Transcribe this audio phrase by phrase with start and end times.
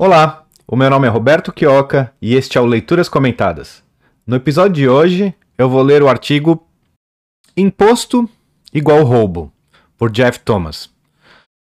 [0.00, 3.82] Olá, o meu nome é Roberto Quioca e este é o Leituras Comentadas.
[4.24, 6.64] No episódio de hoje, eu vou ler o artigo
[7.56, 8.30] Imposto
[8.72, 9.52] igual roubo,
[9.98, 10.88] por Jeff Thomas.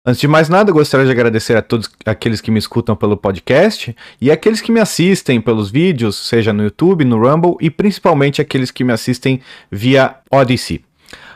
[0.05, 3.95] Antes de mais nada, gostaria de agradecer a todos aqueles que me escutam pelo podcast
[4.21, 8.69] e aqueles que me assistem pelos vídeos, seja no YouTube, no Rumble e principalmente aqueles
[8.69, 9.41] que me assistem
[9.71, 10.85] via Odyssey.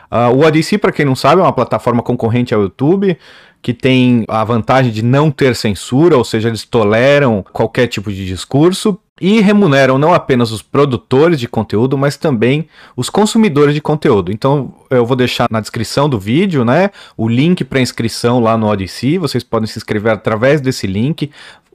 [0.08, 3.18] Uh, o Odyssey, para quem não sabe, é uma plataforma concorrente ao YouTube
[3.62, 8.26] que tem a vantagem de não ter censura, ou seja, eles toleram qualquer tipo de
[8.26, 12.66] discurso e remuneram não apenas os produtores de conteúdo, mas também
[12.96, 14.32] os consumidores de conteúdo.
[14.32, 18.66] Então, eu vou deixar na descrição do vídeo, né, o link para inscrição lá no
[18.66, 19.18] Odyssey.
[19.18, 21.30] Vocês podem se inscrever através desse link.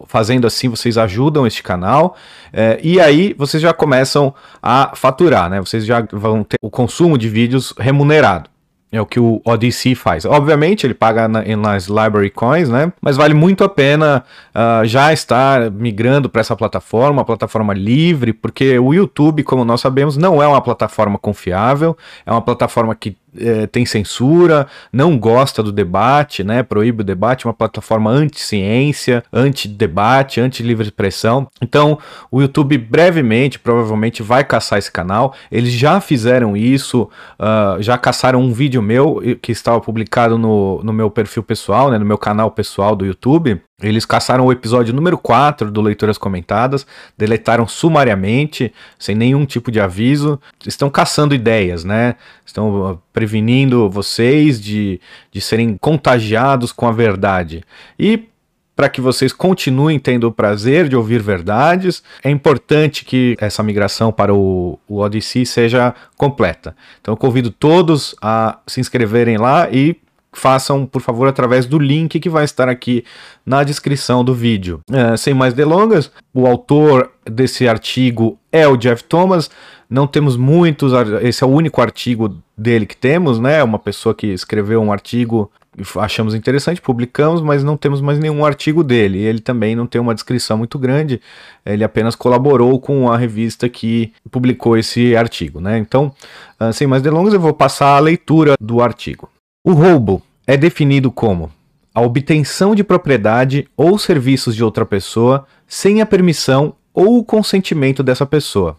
[0.07, 2.17] Fazendo assim, vocês ajudam este canal.
[2.51, 5.59] É, e aí, vocês já começam a faturar, né?
[5.61, 8.56] Vocês já vão ter o consumo de vídeos remunerado.
[8.89, 10.23] É o que o Odyssey faz.
[10.23, 12.93] Obviamente, ele paga na, nas Library Coins, né?
[13.01, 14.23] Mas vale muito a pena
[14.55, 19.81] uh, já estar migrando para essa plataforma, uma plataforma livre, porque o YouTube, como nós
[19.81, 25.61] sabemos, não é uma plataforma confiável, é uma plataforma que é, tem censura, não gosta
[25.61, 26.63] do debate, né?
[26.63, 31.47] Proíbe o debate, uma plataforma anti-ciência, anti-debate, anti-livre expressão.
[31.61, 31.97] Então,
[32.31, 35.33] o YouTube brevemente, provavelmente, vai caçar esse canal.
[35.51, 40.93] Eles já fizeram isso, uh, já caçaram um vídeo meu que estava publicado no, no
[40.93, 41.97] meu perfil pessoal, né?
[41.97, 43.61] No meu canal pessoal do YouTube.
[43.79, 49.79] Eles caçaram o episódio número 4 do Leituras Comentadas, deletaram sumariamente, sem nenhum tipo de
[49.79, 50.41] aviso.
[50.65, 52.15] Estão caçando ideias, né?
[52.43, 54.99] Estão uh, prevenindo vocês de,
[55.31, 57.63] de serem contagiados com a verdade.
[57.99, 58.27] E
[58.75, 64.11] para que vocês continuem tendo o prazer de ouvir verdades, é importante que essa migração
[64.11, 66.75] para o, o Odyssey seja completa.
[66.99, 69.95] Então eu convido todos a se inscreverem lá e
[70.37, 73.03] façam, por favor, através do link que vai estar aqui
[73.45, 74.79] na descrição do vídeo.
[74.91, 79.49] É, sem mais delongas, o autor desse artigo é o Jeff Thomas.
[79.89, 80.91] Não temos muitos,
[81.21, 83.63] esse é o único artigo dele que temos, né?
[83.63, 85.49] Uma pessoa que escreveu um artigo
[85.97, 89.19] achamos interessante, publicamos, mas não temos mais nenhum artigo dele.
[89.19, 91.21] Ele também não tem uma descrição muito grande,
[91.65, 95.77] ele apenas colaborou com a revista que publicou esse artigo, né?
[95.77, 96.11] Então,
[96.59, 99.29] ah, sem mais delongas, eu vou passar a leitura do artigo.
[99.65, 101.51] O roubo é definido como
[101.93, 108.01] a obtenção de propriedade ou serviços de outra pessoa sem a permissão ou o consentimento
[108.01, 108.77] dessa pessoa.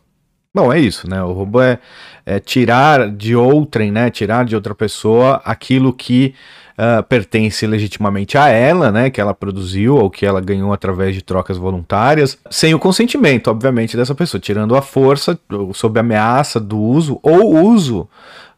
[0.54, 1.22] Bom, é isso, né?
[1.22, 1.78] O roubo é,
[2.24, 4.10] é tirar de outrem, né?
[4.10, 6.34] Tirar de outra pessoa aquilo que
[6.78, 9.10] uh, pertence legitimamente a ela, né?
[9.10, 13.96] Que ela produziu ou que ela ganhou através de trocas voluntárias, sem o consentimento, obviamente,
[13.96, 15.38] dessa pessoa, tirando a força,
[15.74, 18.08] sob ameaça do uso ou uso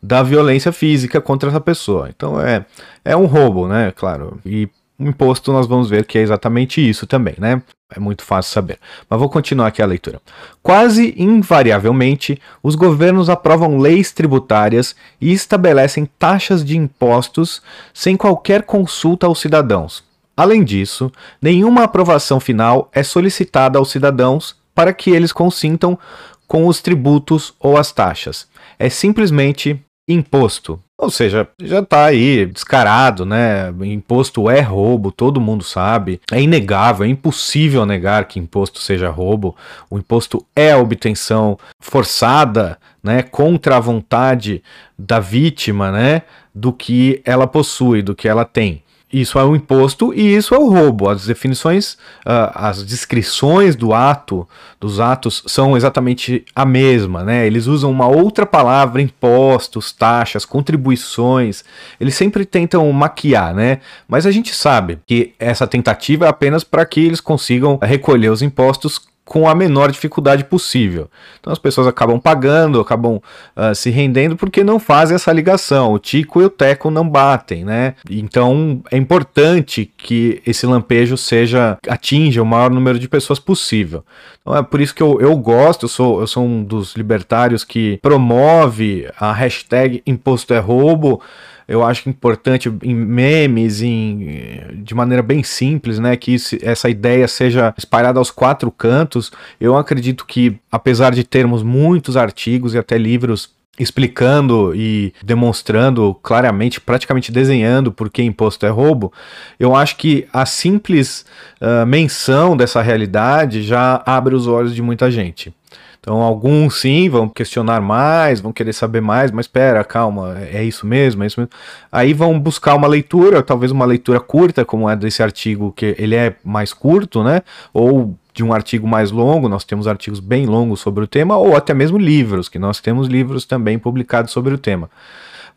[0.02, 2.08] da violência física contra essa pessoa.
[2.08, 2.64] Então é,
[3.04, 3.92] é um roubo, né?
[3.94, 4.38] Claro.
[4.44, 4.68] E
[4.98, 7.62] o imposto nós vamos ver que é exatamente isso também, né?
[7.94, 8.78] É muito fácil saber.
[9.08, 10.20] Mas vou continuar aqui a leitura.
[10.62, 17.60] Quase invariavelmente, os governos aprovam leis tributárias e estabelecem taxas de impostos
[17.92, 20.04] sem qualquer consulta aos cidadãos.
[20.36, 21.10] Além disso,
[21.42, 25.98] nenhuma aprovação final é solicitada aos cidadãos para que eles consintam
[26.46, 28.46] com os tributos ou as taxas.
[28.78, 29.80] É simplesmente
[30.12, 30.80] imposto.
[30.98, 33.72] Ou seja, já está aí descarado, né?
[33.82, 36.20] Imposto é roubo, todo mundo sabe.
[36.30, 39.56] É inegável, é impossível negar que imposto seja roubo.
[39.90, 44.62] O imposto é a obtenção forçada, né, contra a vontade
[44.98, 46.22] da vítima, né,
[46.54, 48.82] do que ela possui, do que ela tem.
[49.12, 51.08] Isso é o imposto e isso é o roubo.
[51.08, 51.94] As definições,
[52.24, 54.46] uh, as descrições do ato,
[54.80, 57.44] dos atos, são exatamente a mesma, né?
[57.44, 61.64] Eles usam uma outra palavra, impostos, taxas, contribuições.
[62.00, 63.80] Eles sempre tentam maquiar, né?
[64.06, 68.42] Mas a gente sabe que essa tentativa é apenas para que eles consigam recolher os
[68.42, 71.08] impostos com a menor dificuldade possível.
[71.38, 73.22] Então as pessoas acabam pagando, acabam
[73.56, 75.92] uh, se rendendo porque não fazem essa ligação.
[75.92, 77.94] O Tico e o Teco não batem, né?
[78.10, 84.04] Então é importante que esse lampejo seja atinja o maior número de pessoas possível.
[84.40, 87.62] Então é por isso que eu, eu gosto, eu sou, eu sou um dos libertários
[87.62, 91.22] que promove a hashtag imposto é roubo
[91.70, 97.28] eu acho importante em memes, em, de maneira bem simples, né, que isso, essa ideia
[97.28, 99.30] seja espalhada aos quatro cantos.
[99.60, 106.80] Eu acredito que, apesar de termos muitos artigos e até livros explicando e demonstrando claramente,
[106.80, 109.12] praticamente desenhando por que imposto é roubo,
[109.58, 111.24] eu acho que a simples
[111.60, 115.54] uh, menção dessa realidade já abre os olhos de muita gente.
[116.00, 120.86] Então, alguns sim vão questionar mais, vão querer saber mais, mas espera, calma, é isso
[120.86, 121.52] mesmo, é isso mesmo.
[121.92, 126.14] Aí vão buscar uma leitura, talvez uma leitura curta, como é desse artigo, que ele
[126.14, 127.42] é mais curto, né?
[127.74, 131.54] Ou de um artigo mais longo, nós temos artigos bem longos sobre o tema, ou
[131.54, 134.88] até mesmo livros, que nós temos livros também publicados sobre o tema.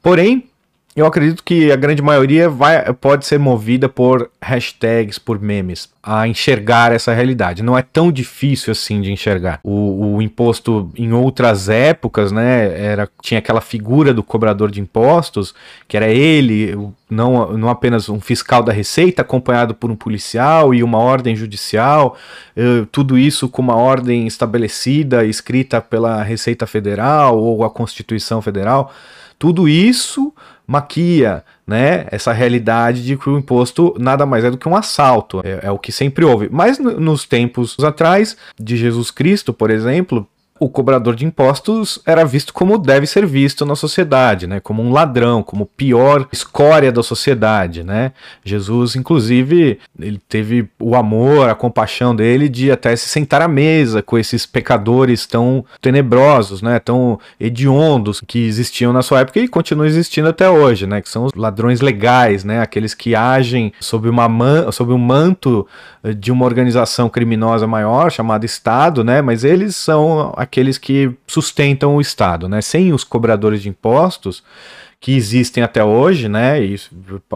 [0.02, 0.50] Porém,
[0.96, 6.28] eu acredito que a grande maioria vai, pode ser movida por hashtags, por memes, a
[6.28, 7.64] enxergar essa realidade.
[7.64, 9.60] Não é tão difícil assim de enxergar.
[9.64, 15.56] O, o, imposto em outras épocas, né, era, tinha aquela figura do cobrador de impostos,
[15.88, 16.78] que era ele,
[17.10, 22.16] não, não apenas um fiscal da Receita, acompanhado por um policial e uma ordem judicial,
[22.56, 28.94] uh, tudo isso com uma ordem estabelecida, escrita pela Receita Federal ou a Constituição Federal.
[29.40, 30.32] Tudo isso
[30.66, 35.42] maquia né, essa realidade de que o imposto nada mais é do que um assalto,
[35.44, 36.50] é, é o que sempre houve.
[36.52, 40.28] Mas nos tempos atrás de Jesus Cristo, por exemplo,
[40.60, 44.60] o cobrador de impostos era visto como deve ser visto na sociedade, né?
[44.60, 48.12] Como um ladrão, como pior escória da sociedade, né?
[48.44, 54.02] Jesus, inclusive, ele teve o amor, a compaixão dele de até se sentar à mesa
[54.02, 56.80] com esses pecadores tão tenebrosos, né?
[56.80, 61.02] Tão hediondos que existiam na sua época e continuam existindo até hoje, né?
[61.02, 62.62] Que são os ladrões legais, né?
[62.62, 65.68] Aqueles que agem sob uma man sob um manto
[66.18, 69.22] de uma organização criminosa maior chamada Estado, né?
[69.22, 72.62] Mas eles são aqueles que sustentam o Estado, né?
[72.62, 74.44] Sem os cobradores de impostos
[75.00, 76.64] que existem até hoje, né?
[76.64, 76.80] E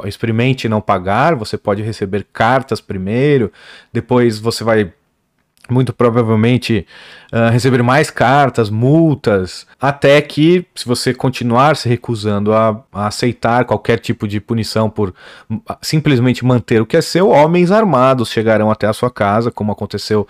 [0.05, 3.51] experimente não pagar, você pode receber cartas primeiro,
[3.91, 4.93] depois você vai
[5.69, 6.85] muito provavelmente
[7.33, 13.65] uh, receber mais cartas, multas, até que, se você continuar se recusando a, a, aceitar
[13.65, 15.13] qualquer tipo de punição por
[15.81, 20.25] simplesmente manter o que é seu, homens armados chegarão até a sua casa, como aconteceu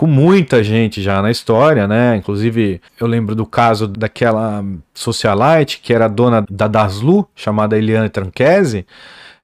[0.00, 2.16] com muita gente já na história, né?
[2.16, 4.64] Inclusive, eu lembro do caso daquela
[4.94, 8.86] socialite que era dona da Daslu, chamada Eliane Tranchese.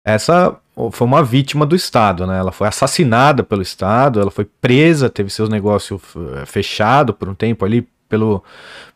[0.02, 0.56] Essa
[0.92, 2.38] foi uma vítima do Estado, né?
[2.38, 7.34] Ela foi assassinada pelo Estado, ela foi presa, teve seus negócios eh, fechados por um
[7.34, 8.42] tempo ali pelo,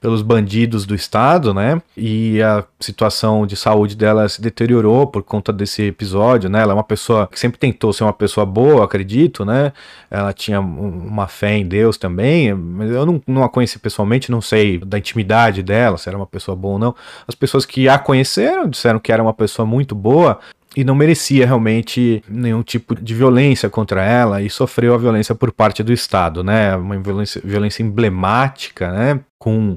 [0.00, 1.80] pelos bandidos do Estado, né?
[1.96, 6.62] E a situação de saúde dela se deteriorou por conta desse episódio, né?
[6.62, 9.72] Ela é uma pessoa que sempre tentou ser uma pessoa boa, acredito, né?
[10.10, 14.40] Ela tinha uma fé em Deus também, mas eu não, não a conheci pessoalmente, não
[14.40, 16.94] sei da intimidade dela, se era uma pessoa boa ou não.
[17.26, 20.38] As pessoas que a conheceram disseram que era uma pessoa muito boa,
[20.76, 25.50] e não merecia realmente nenhum tipo de violência contra ela e sofreu a violência por
[25.50, 26.76] parte do Estado, né?
[26.76, 29.20] Uma violência, violência emblemática, né?
[29.38, 29.76] Com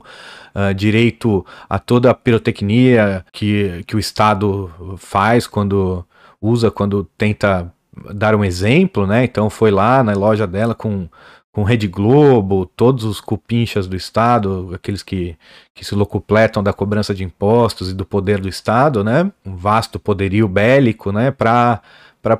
[0.55, 6.05] uh, direito a toda a pirotecnia que, que o Estado faz quando
[6.39, 7.73] usa, quando tenta
[8.13, 9.23] dar um exemplo, né?
[9.23, 11.07] Então foi lá na loja dela com
[11.53, 15.37] com Rede Globo, todos os cupinchas do Estado, aqueles que,
[15.75, 19.31] que se locupletam da cobrança de impostos e do poder do Estado, né?
[19.45, 21.29] Um vasto poderio bélico, né?
[21.29, 21.79] Para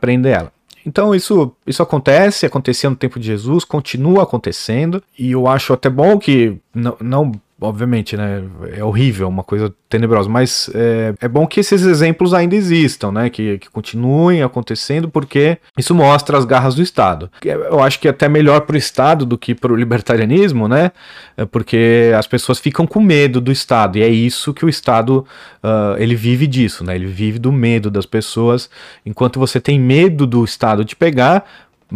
[0.02, 0.52] prender ela.
[0.84, 5.90] Então isso, isso acontece, acontecia no tempo de Jesus, continua acontecendo, e eu acho até
[5.92, 7.32] bom que não, não
[7.64, 8.44] obviamente, né,
[8.76, 13.30] é horrível, uma coisa tenebrosa, mas é, é bom que esses exemplos ainda existam, né,
[13.30, 17.32] que, que continuem acontecendo, porque isso mostra as garras do Estado.
[17.44, 20.92] Eu acho que é até melhor para o Estado do que para o libertarianismo, né,
[21.38, 25.26] é porque as pessoas ficam com medo do Estado, e é isso que o Estado,
[25.64, 28.70] uh, ele vive disso, né, ele vive do medo das pessoas,
[29.06, 31.46] enquanto você tem medo do Estado te pegar,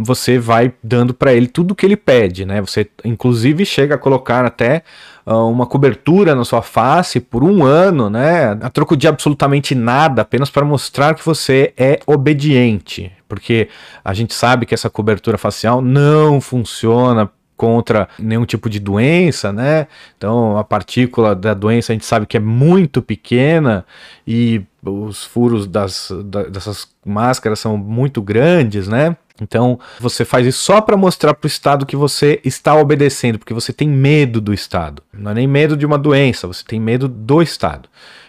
[0.00, 2.60] você vai dando para ele tudo que ele pede, né?
[2.60, 4.84] Você inclusive chega a colocar até
[5.26, 8.56] uh, uma cobertura na sua face por um ano, né?
[8.62, 13.68] A troco de absolutamente nada, apenas para mostrar que você é obediente, porque
[14.04, 19.88] a gente sabe que essa cobertura facial não funciona contra nenhum tipo de doença, né?
[20.16, 23.84] Então a partícula da doença a gente sabe que é muito pequena
[24.24, 26.12] e os furos das,
[26.52, 29.16] dessas máscaras são muito grandes, né?
[29.40, 33.54] Então, você faz isso só para mostrar para o Estado que você está obedecendo, porque
[33.54, 35.02] você tem medo do Estado.
[35.12, 37.88] Não é nem medo de uma doença, você tem medo do Estado.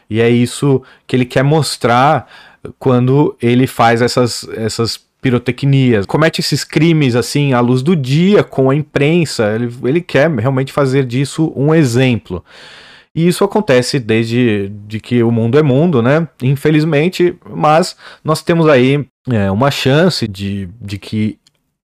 [0.09, 2.27] E é isso que ele quer mostrar
[2.77, 8.69] quando ele faz essas, essas pirotecnias, comete esses crimes assim à luz do dia com
[8.69, 9.53] a imprensa.
[9.53, 12.43] Ele, ele quer realmente fazer disso um exemplo.
[13.15, 16.27] E isso acontece desde de que o mundo é mundo, né?
[16.41, 21.39] Infelizmente, mas nós temos aí é, uma chance de, de que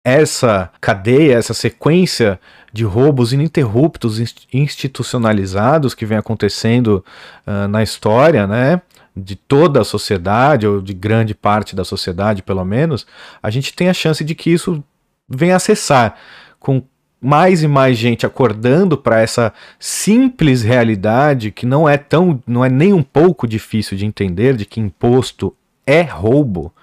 [0.03, 2.39] essa cadeia, essa sequência
[2.71, 4.19] de roubos ininterruptos
[4.53, 7.03] institucionalizados que vem acontecendo
[7.45, 8.81] uh, na história, né?
[9.15, 13.05] De toda a sociedade, ou de grande parte da sociedade, pelo menos,
[13.43, 14.83] a gente tem a chance de que isso
[15.27, 16.15] venha a cessar
[16.59, 16.81] com
[17.21, 22.69] mais e mais gente acordando para essa simples realidade que não é tão, não é
[22.69, 25.53] nem um pouco difícil de entender de que imposto
[25.85, 26.73] é roubo,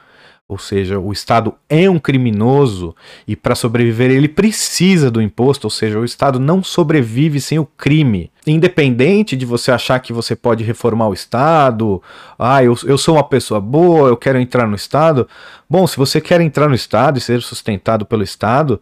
[0.49, 2.95] ou seja, o Estado é um criminoso
[3.27, 7.67] e para sobreviver ele precisa do imposto, ou seja, o Estado não sobrevive sem o
[7.67, 8.31] crime.
[8.47, 12.01] Independente de você achar que você pode reformar o Estado,
[12.39, 15.29] ah, eu, eu sou uma pessoa boa, eu quero entrar no Estado.
[15.69, 18.81] Bom, se você quer entrar no Estado e ser sustentado pelo Estado,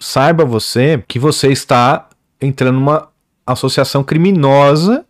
[0.00, 2.08] saiba você que você está
[2.40, 3.08] entrando numa
[3.46, 5.06] associação criminosa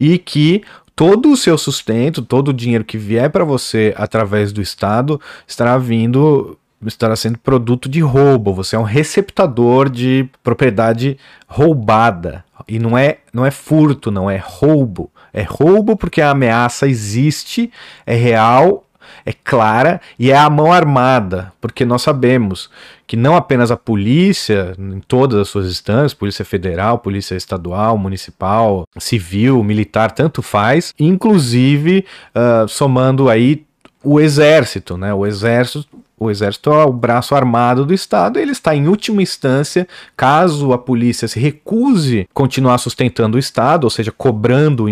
[0.00, 0.62] e que
[0.96, 5.76] todo o seu sustento, todo o dinheiro que vier para você através do Estado estará
[5.76, 12.44] vindo estará sendo produto de roubo, você é um receptador de propriedade roubada.
[12.68, 15.10] E não é, não é furto, não é roubo.
[15.32, 17.70] É roubo porque a ameaça existe,
[18.04, 18.85] é real
[19.24, 22.70] é clara e é a mão armada, porque nós sabemos
[23.06, 28.84] que não apenas a polícia, em todas as suas instâncias, polícia federal, polícia estadual, municipal,
[28.98, 33.64] civil, militar, tanto faz, inclusive uh, somando aí
[34.02, 35.12] o exército, né?
[35.12, 39.86] O exército o exército é o braço armado do Estado, ele está em última instância,
[40.16, 44.86] caso a polícia se recuse continuar sustentando o Estado, ou seja, cobrando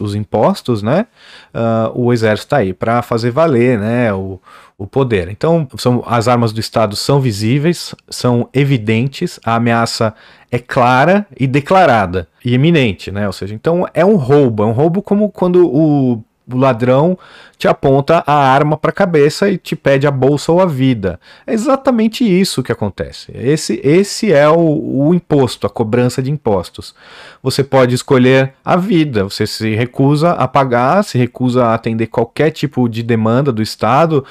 [0.00, 1.06] os impostos, né?
[1.54, 4.12] Uh, o exército está aí para fazer valer, né?
[4.12, 4.40] O,
[4.76, 5.28] o poder.
[5.28, 10.14] Então, são, as armas do Estado são visíveis, são evidentes, a ameaça
[10.50, 13.26] é clara e declarada e iminente, né?
[13.26, 17.18] Ou seja, então é um roubo, é um roubo como quando o o ladrão
[17.58, 21.18] te aponta a arma para a cabeça e te pede a bolsa ou a vida.
[21.44, 23.32] É exatamente isso que acontece.
[23.34, 26.94] Esse, esse é o, o imposto, a cobrança de impostos.
[27.42, 32.50] Você pode escolher a vida, você se recusa a pagar, se recusa a atender qualquer
[32.52, 34.24] tipo de demanda do Estado,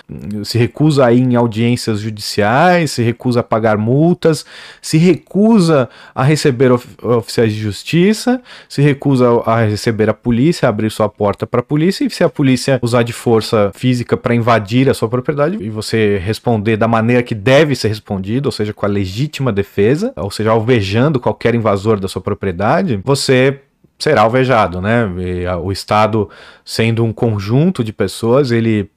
[0.45, 4.45] se recusa a ir em audiências judiciais, se recusa a pagar multas,
[4.81, 10.69] se recusa a receber of oficiais de justiça, se recusa a receber a polícia, a
[10.69, 14.90] abrir sua porta para a polícia se a polícia usar de força física para invadir
[14.90, 18.86] a sua propriedade e você responder da maneira que deve ser respondido, ou seja, com
[18.86, 23.62] a legítima defesa, ou seja, alvejando qualquer invasor da sua propriedade, você
[24.00, 25.10] será alvejado, né?
[25.18, 26.30] E o Estado,
[26.64, 28.90] sendo um conjunto de pessoas, ele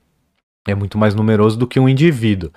[0.66, 2.50] é muito mais numeroso do que um indivíduo.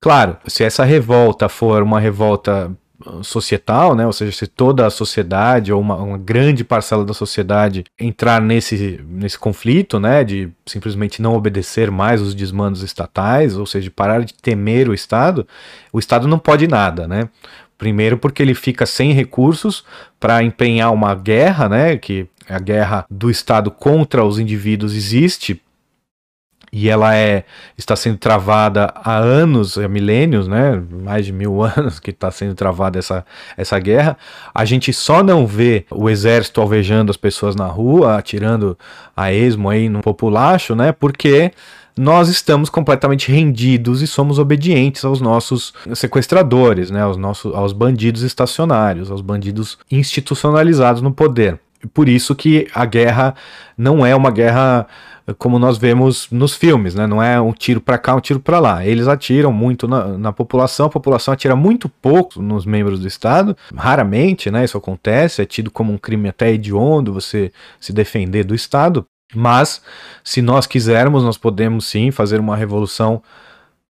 [0.00, 2.74] Claro, se essa revolta for uma revolta
[3.22, 4.06] societal, né?
[4.06, 9.00] Ou seja, se toda a sociedade ou uma, uma, grande parcela da sociedade entrar nesse,
[9.08, 10.22] nesse conflito, né?
[10.22, 15.46] De simplesmente não obedecer mais os desmandos estatais, ou seja, parar de temer o Estado,
[15.92, 17.28] o Estado não pode nada, né?
[17.78, 19.84] Primeiro porque ele fica sem recursos
[20.18, 21.96] para empenhar uma guerra, né?
[21.96, 25.62] Que a guerra do Estado contra os indivíduos existe
[26.72, 27.44] e ela é
[27.76, 30.80] está sendo travada há anos, há milênios, né?
[30.90, 33.24] Mais de mil anos que está sendo travada essa,
[33.56, 34.16] essa guerra.
[34.54, 38.78] A gente só não vê o exército alvejando as pessoas na rua, atirando
[39.16, 40.92] a esmo aí no populacho, né?
[40.92, 41.52] Porque
[41.98, 47.02] nós estamos completamente rendidos e somos obedientes aos nossos sequestradores, né?
[47.02, 51.58] Aos nossos aos bandidos estacionários, aos bandidos institucionalizados no poder.
[51.94, 53.34] Por isso que a guerra
[53.76, 54.86] não é uma guerra
[55.38, 57.06] como nós vemos nos filmes, né?
[57.06, 58.84] Não é um tiro para cá, um tiro para lá.
[58.84, 63.56] Eles atiram muito na, na, população, a população atira muito pouco nos membros do Estado.
[63.74, 64.64] Raramente, né?
[64.64, 69.04] Isso acontece, é tido como um crime até hediondo você se defender do Estado.
[69.34, 69.80] Mas,
[70.24, 73.22] se nós quisermos, nós podemos sim fazer uma revolução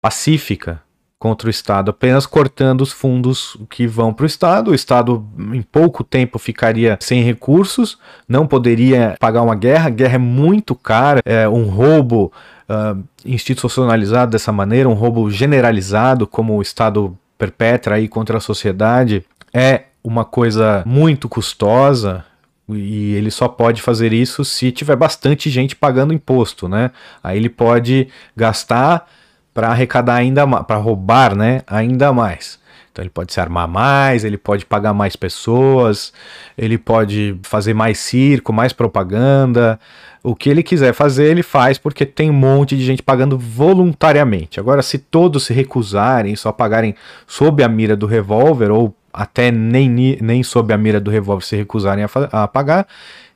[0.02, 0.82] pacífica,
[1.18, 4.72] contra o Estado, apenas cortando os fundos que vão para o Estado.
[4.72, 9.90] O Estado, em pouco tempo, ficaria sem recursos, não poderia pagar uma guerra.
[9.90, 12.32] Guerra é muito cara, é um roubo
[12.70, 19.26] uh, institucionalizado dessa maneira, um roubo generalizado, como o Estado perpetra aí contra a sociedade,
[19.54, 22.24] é uma coisa muito custosa,
[22.70, 26.92] e ele só pode fazer isso se tiver bastante gente pagando imposto, né?
[27.24, 29.08] Aí ele pode gastar
[29.56, 32.60] para arrecadar ainda mais, para roubar, né, ainda mais.
[32.92, 36.14] Então ele pode se armar mais, ele pode pagar mais pessoas,
[36.58, 39.80] ele pode fazer mais circo, mais propaganda.
[40.22, 44.60] O que ele quiser fazer, ele faz porque tem um monte de gente pagando voluntariamente.
[44.60, 46.96] Agora, se todos se recusarem, só pagarem
[47.26, 51.56] sob a mira do revólver, ou até nem, nem sob a mira do revólver se
[51.56, 52.88] recusarem a, a pagar,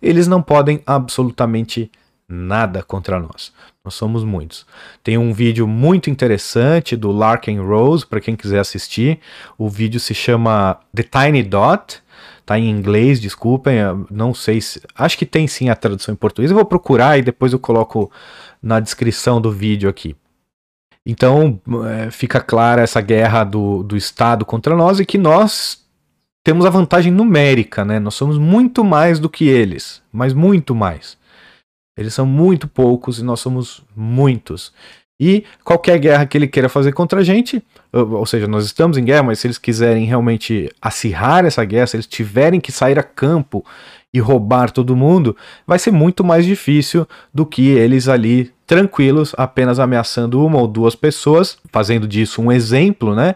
[0.01, 1.91] eles não podem absolutamente
[2.29, 3.51] nada contra nós.
[3.85, 4.65] Nós somos muitos.
[5.03, 9.19] Tem um vídeo muito interessante do Larkin Rose, para quem quiser assistir.
[9.57, 12.01] O vídeo se chama The Tiny Dot.
[12.45, 13.75] Tá em inglês, desculpem,
[14.09, 14.81] não sei se.
[14.95, 16.49] Acho que tem sim a tradução em português.
[16.49, 18.11] Eu vou procurar e depois eu coloco
[18.61, 20.15] na descrição do vídeo aqui.
[21.05, 25.85] Então é, fica clara essa guerra do, do Estado contra nós e que nós
[26.43, 27.99] temos a vantagem numérica, né?
[27.99, 31.18] Nós somos muito mais do que eles, mas muito mais.
[31.99, 34.71] Eles são muito poucos e nós somos muitos.
[35.19, 39.03] E qualquer guerra que ele queira fazer contra a gente, ou seja, nós estamos em
[39.03, 43.03] guerra, mas se eles quiserem realmente acirrar essa guerra, se eles tiverem que sair a
[43.03, 43.65] campo
[44.13, 45.35] e roubar todo mundo,
[45.67, 50.95] vai ser muito mais difícil do que eles ali tranquilos, apenas ameaçando uma ou duas
[50.95, 53.35] pessoas, fazendo disso um exemplo, né?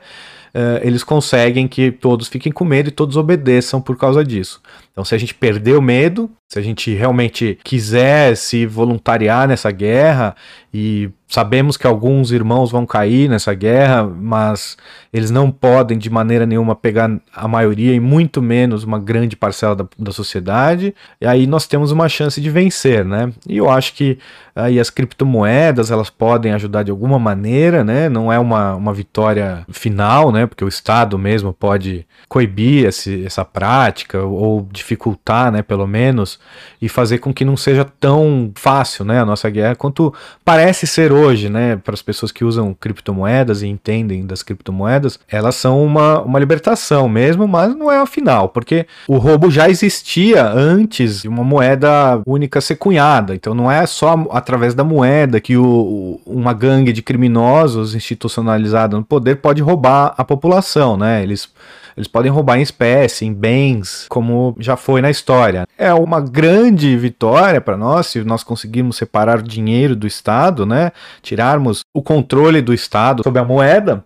[0.56, 4.62] Uh, eles conseguem que todos fiquem com medo e todos obedeçam por causa disso.
[4.94, 9.72] Então, se a gente perder o medo, se a gente realmente quiser se voluntariar nessa
[9.72, 10.36] guerra,
[10.72, 14.78] e sabemos que alguns irmãos vão cair nessa guerra, mas
[15.12, 19.76] eles não podem de maneira nenhuma pegar a maioria e muito menos uma grande parcela
[19.76, 23.34] da, da sociedade, e aí nós temos uma chance de vencer, né?
[23.48, 24.20] E eu acho que
[24.56, 28.10] aí as criptomoedas elas podem ajudar de alguma maneira, né?
[28.10, 30.46] Não é uma, uma vitória final, né?
[30.46, 36.38] Porque o Estado mesmo pode coibir esse, essa prática ou dificultar, né, pelo menos,
[36.82, 40.14] e fazer com que não seja tão fácil, né, a nossa guerra quanto
[40.44, 45.56] parece ser hoje, né, para as pessoas que usam criptomoedas e entendem das criptomoedas, elas
[45.56, 50.46] são uma, uma libertação mesmo, mas não é a final, porque o roubo já existia
[50.46, 55.56] antes de uma moeda única ser cunhada, então não é só através da moeda que
[55.56, 61.50] o, uma gangue de criminosos institucionalizada no poder pode roubar a população, né, eles
[61.96, 65.66] eles podem roubar em espécie, em bens, como já foi na história.
[65.78, 70.92] É uma grande vitória para nós se nós conseguirmos separar o dinheiro do Estado, né?
[71.22, 74.04] Tirarmos o controle do Estado sobre a moeda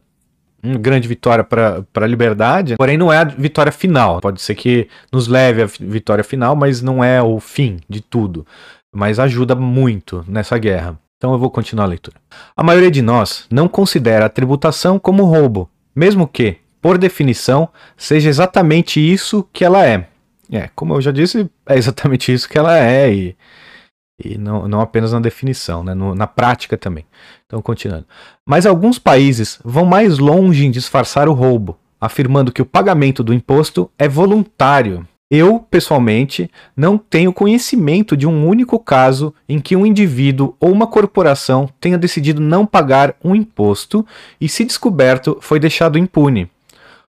[0.64, 4.20] uma grande vitória para a liberdade, porém não é a vitória final.
[4.20, 8.46] Pode ser que nos leve à vitória final, mas não é o fim de tudo.
[8.94, 10.98] Mas ajuda muito nessa guerra.
[11.18, 12.18] Então eu vou continuar a leitura.
[12.56, 17.68] A maioria de nós não considera a tributação como roubo, mesmo que, por definição,
[17.98, 20.08] seja exatamente isso que ela é.
[20.50, 23.36] É, como eu já disse, é exatamente isso que ela é, e,
[24.24, 27.06] e não, não apenas na definição, né, no, na prática também.
[27.46, 28.06] Então, continuando.
[28.46, 33.34] Mas alguns países vão mais longe em disfarçar o roubo, afirmando que o pagamento do
[33.34, 35.06] imposto é voluntário.
[35.30, 40.88] Eu, pessoalmente, não tenho conhecimento de um único caso em que um indivíduo ou uma
[40.88, 44.08] corporação tenha decidido não pagar um imposto
[44.40, 46.50] e, se descoberto, foi deixado impune.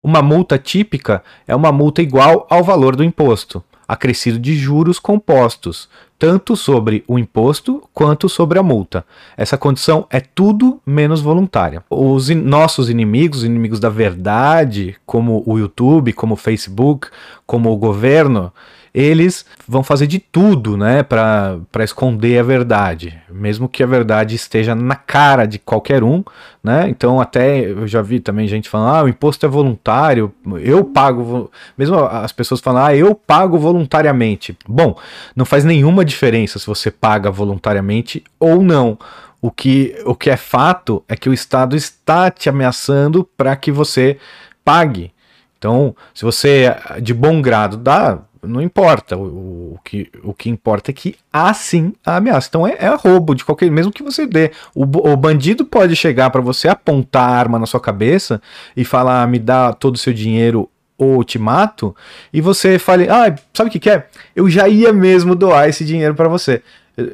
[0.01, 5.89] Uma multa típica é uma multa igual ao valor do imposto, acrescido de juros compostos,
[6.17, 9.05] tanto sobre o imposto quanto sobre a multa.
[9.35, 11.83] Essa condição é tudo menos voluntária.
[11.89, 17.09] Os in nossos inimigos, inimigos da verdade, como o YouTube, como o Facebook,
[17.45, 18.53] como o governo,
[18.93, 24.73] eles vão fazer de tudo, né, para esconder a verdade, mesmo que a verdade esteja
[24.73, 26.23] na cara de qualquer um,
[26.63, 26.89] né?
[26.89, 31.51] Então até eu já vi também gente falando: "Ah, o imposto é voluntário, eu pago".
[31.77, 34.57] Mesmo as pessoas falam: "Ah, eu pago voluntariamente".
[34.67, 34.97] Bom,
[35.35, 38.97] não faz nenhuma diferença se você paga voluntariamente ou não.
[39.41, 43.71] O que, o que é fato é que o Estado está te ameaçando para que
[43.71, 44.17] você
[44.65, 45.13] pague.
[45.57, 49.17] Então, se você de bom grado dá, não importa.
[49.17, 52.47] O, o, que, o que importa é que há sim a ameaça.
[52.49, 53.69] Então é, é roubo de qualquer.
[53.69, 54.51] Mesmo que você dê.
[54.73, 58.41] O, o bandido pode chegar para você, apontar a arma na sua cabeça
[58.75, 61.95] e falar: me dá todo o seu dinheiro ou te mato.
[62.31, 64.07] E você fale: ah, sabe o que, que é?
[64.35, 66.61] Eu já ia mesmo doar esse dinheiro para você.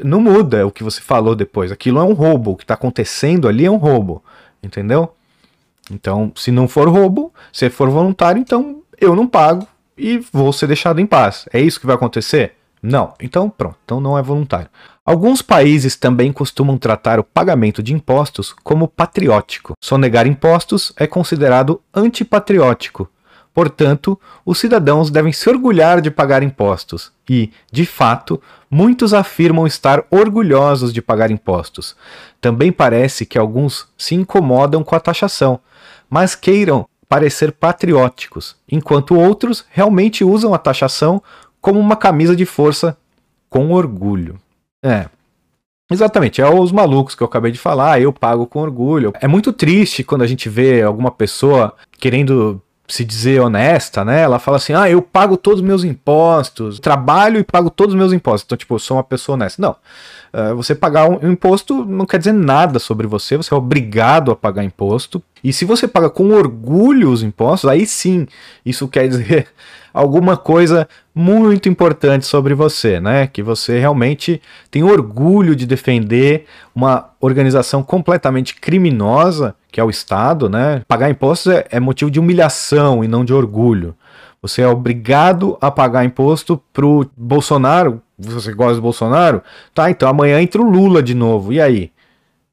[0.03, 1.71] Não muda o que você falou depois.
[1.71, 2.51] Aquilo é um roubo.
[2.51, 4.23] O que está acontecendo ali é um roubo.
[4.63, 5.13] Entendeu?
[5.91, 10.67] Então, se não for roubo, se for voluntário, então eu não pago e vou ser
[10.67, 11.47] deixado em paz.
[11.51, 12.53] É isso que vai acontecer?
[12.81, 13.13] Não.
[13.19, 13.77] Então, pronto.
[13.83, 14.69] Então não é voluntário.
[15.05, 19.73] Alguns países também costumam tratar o pagamento de impostos como patriótico.
[19.79, 23.09] Sonegar impostos é considerado antipatriótico.
[23.53, 30.03] Portanto, os cidadãos devem se orgulhar de pagar impostos e, de fato, muitos afirmam estar
[30.11, 31.95] orgulhosos de pagar impostos.
[32.41, 35.61] Também parece que alguns se incomodam com a taxação,
[36.09, 41.23] mas queiram parecer patrióticos, enquanto outros realmente usam a taxação
[41.61, 42.97] como uma camisa de força
[43.49, 44.37] com orgulho.
[44.83, 45.05] É.
[45.89, 49.13] Exatamente, é os malucos que eu acabei de falar, eu pago com orgulho.
[49.21, 54.21] É muito triste quando a gente vê alguma pessoa querendo se dizer honesta, né?
[54.21, 57.97] Ela fala assim: ah, eu pago todos os meus impostos, trabalho e pago todos os
[57.97, 58.45] meus impostos.
[58.45, 59.61] Então, tipo, eu sou uma pessoa honesta.
[59.61, 59.75] Não.
[60.33, 64.35] Uh, você pagar um imposto não quer dizer nada sobre você, você é obrigado a
[64.35, 65.23] pagar imposto.
[65.43, 68.27] E se você paga com orgulho os impostos, aí sim,
[68.65, 69.47] isso quer dizer
[69.93, 73.27] alguma coisa muito importante sobre você, né?
[73.27, 76.45] Que você realmente tem orgulho de defender
[76.75, 80.83] uma organização completamente criminosa, que é o Estado, né?
[80.87, 83.93] Pagar impostos é, é motivo de humilhação e não de orgulho.
[84.41, 88.01] Você é obrigado a pagar imposto pro Bolsonaro.
[88.17, 89.43] Você gosta do Bolsonaro?
[89.73, 91.51] Tá, então amanhã entra o Lula de novo.
[91.51, 91.91] E aí?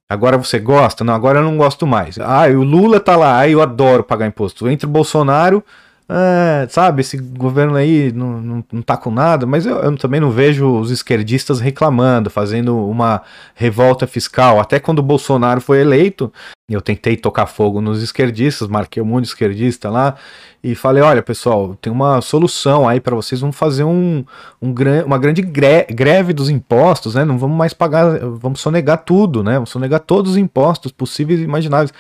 [0.09, 1.05] Agora você gosta?
[1.05, 2.19] Não, agora eu não gosto mais.
[2.19, 4.69] Ah, o Lula tá lá, aí eu adoro pagar imposto.
[4.69, 5.65] Entra o Bolsonaro,
[6.15, 10.21] é, sabe, esse governo aí não, não, não tá com nada, mas eu, eu, também
[10.21, 13.23] não vejo os esquerdistas reclamando, fazendo uma
[13.55, 14.61] revolta fiscal.
[14.61, 16.31] Até quando o Bolsonaro foi eleito,
[16.69, 20.17] eu tentei tocar fogo nos esquerdistas, marquei um monte de esquerdista lá
[20.63, 24.25] e falei: olha, pessoal, tem uma solução aí para vocês, vamos fazer um,
[24.61, 24.75] um,
[25.07, 27.25] uma grande greve dos impostos, né?
[27.25, 29.55] Não vamos mais pagar, vamos sonegar tudo, né?
[29.55, 31.93] Vamos sonegar todos os impostos possíveis e imagináveis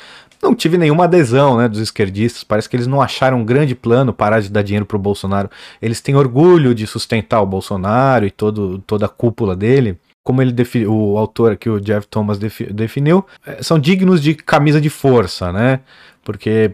[0.42, 2.42] não tive nenhuma adesão né, dos esquerdistas.
[2.42, 5.48] Parece que eles não acharam um grande plano parar de dar dinheiro para o Bolsonaro.
[5.80, 9.96] Eles têm orgulho de sustentar o Bolsonaro e todo, toda a cúpula dele.
[10.24, 10.54] Como ele
[10.86, 15.80] o autor aqui, o Jeff Thomas, definiu, eh, são dignos de camisa de força, né?
[16.22, 16.72] Porque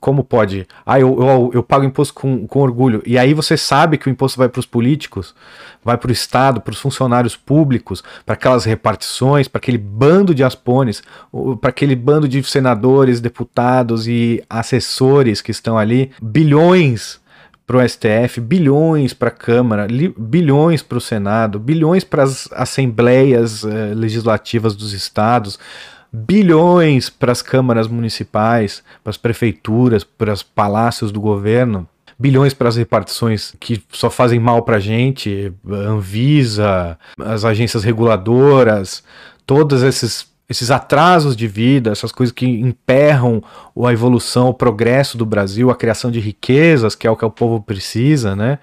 [0.00, 0.66] como pode?
[0.84, 3.02] Ah, eu, eu, eu pago imposto com, com orgulho.
[3.06, 5.34] E aí você sabe que o imposto vai para os políticos,
[5.84, 10.42] vai para o Estado, para os funcionários públicos, para aquelas repartições, para aquele bando de
[10.42, 11.02] aspones,
[11.60, 17.20] para aquele bando de senadores, deputados e assessores que estão ali, bilhões
[17.66, 19.86] para o STF, bilhões para a Câmara,
[20.18, 25.58] bilhões para o Senado, bilhões para as assembleias eh, legislativas dos estados,
[26.12, 32.68] bilhões para as câmaras municipais, para as prefeituras, para os palácios do governo, bilhões para
[32.68, 39.02] as repartições que só fazem mal para a gente, Anvisa, as agências reguladoras,
[39.46, 43.42] todos esses esses atrasos de vida, essas coisas que emperram
[43.86, 47.30] a evolução, o progresso do Brasil, a criação de riquezas, que é o que o
[47.30, 48.58] povo precisa, né?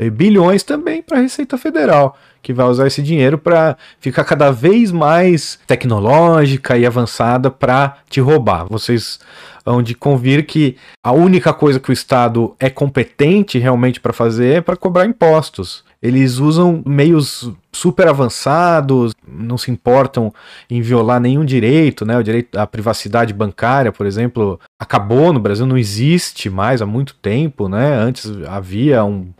[0.00, 4.50] E bilhões também para a Receita Federal que vai usar esse dinheiro para ficar cada
[4.52, 8.66] vez mais tecnológica e avançada para te roubar.
[8.68, 9.18] Vocês
[9.64, 14.58] hão de convir que a única coisa que o Estado é competente realmente para fazer
[14.58, 15.82] é para cobrar impostos.
[16.02, 20.30] Eles usam meios super avançados, não se importam
[20.68, 22.18] em violar nenhum direito, né?
[22.18, 27.14] O direito à privacidade bancária, por exemplo, acabou no Brasil, não existe mais há muito
[27.14, 27.94] tempo, né?
[27.94, 29.32] Antes havia um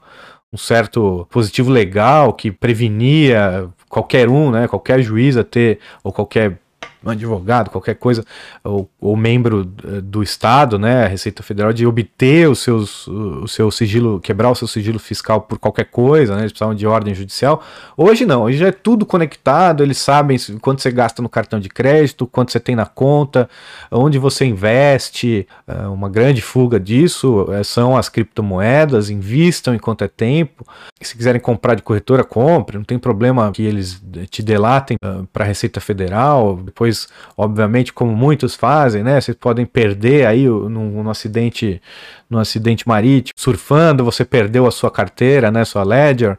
[0.55, 6.61] um certo positivo legal que prevenia qualquer um, né, qualquer juiz a ter, ou qualquer
[7.05, 8.25] um advogado, qualquer coisa,
[8.63, 13.47] ou, ou, membro eh, do Estado, né, a Receita Federal, de obter os seus, o
[13.47, 17.15] seu sigilo, quebrar o seu sigilo fiscal por qualquer coisa, né, eles precisavam de ordem
[17.15, 17.63] judicial.
[17.97, 21.69] Hoje não, hoje já é tudo conectado, eles sabem quanto você gasta no cartão de
[21.69, 23.49] crédito, quanto você tem na conta,
[23.91, 25.47] onde você investe.
[25.67, 30.67] Eh, uma grande fuga disso eh, são as criptomoedas, invistam enquanto é tempo.
[31.01, 34.97] Se quiserem comprar de corretora, compre, não tem problema que eles te delatem
[35.33, 36.94] para a Receita Federal, depois
[37.37, 39.21] obviamente, como muitos fazem, né?
[39.21, 41.81] Vocês podem perder aí num, num acidente,
[42.29, 45.65] num acidente marítimo, surfando, você perdeu a sua carteira, né?
[45.65, 46.39] Sua ledger.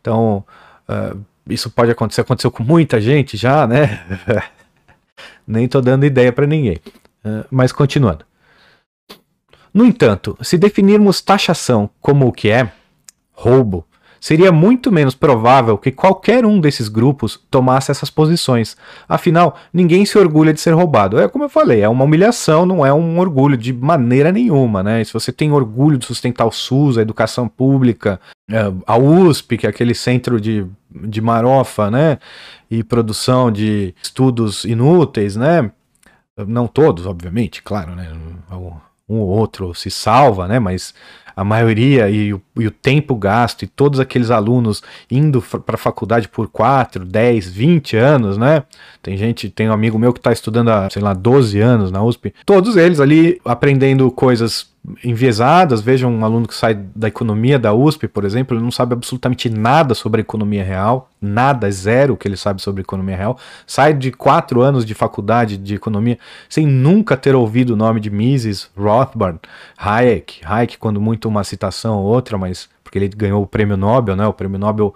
[0.00, 0.44] Então,
[0.88, 4.04] uh, isso pode acontecer, aconteceu com muita gente já, né?
[5.46, 6.78] Nem tô dando ideia para ninguém.
[7.24, 8.24] Uh, mas continuando.
[9.72, 12.72] No entanto, se definirmos taxação como o que é,
[13.32, 13.86] roubo,
[14.26, 18.76] Seria muito menos provável que qualquer um desses grupos tomasse essas posições.
[19.08, 21.16] Afinal, ninguém se orgulha de ser roubado.
[21.16, 25.04] É como eu falei, é uma humilhação, não é um orgulho de maneira nenhuma, né?
[25.04, 29.66] se você tem orgulho de sustentar o SUS, a educação pública, é, a USP, que
[29.68, 32.18] é aquele centro de, de marofa, né?
[32.68, 35.70] E produção de estudos inúteis, né?
[36.48, 38.10] Não todos, obviamente, claro, né?
[39.08, 40.58] Um ou outro se salva, né?
[40.58, 40.94] Mas
[41.36, 45.78] a maioria e o, e o tempo gasto e todos aqueles alunos indo para a
[45.78, 48.62] faculdade por 4, 10, 20 anos, né?
[49.02, 52.02] Tem gente, tem um amigo meu que está estudando há, sei lá, 12 anos na
[52.02, 52.32] USP.
[52.46, 55.80] Todos eles ali aprendendo coisas enviesadas.
[55.80, 59.48] Veja um aluno que sai da economia da USP, por exemplo, ele não sabe absolutamente
[59.50, 63.38] nada sobre a economia real, nada, zero que ele sabe sobre economia real.
[63.66, 66.18] Sai de quatro anos de faculdade de economia
[66.48, 69.40] sem nunca ter ouvido o nome de Mises Rothbard,
[69.76, 70.40] Hayek.
[70.44, 74.26] Hayek, quando muito uma citação ou outra, mas porque ele ganhou o prêmio Nobel, né?
[74.26, 74.94] O prêmio Nobel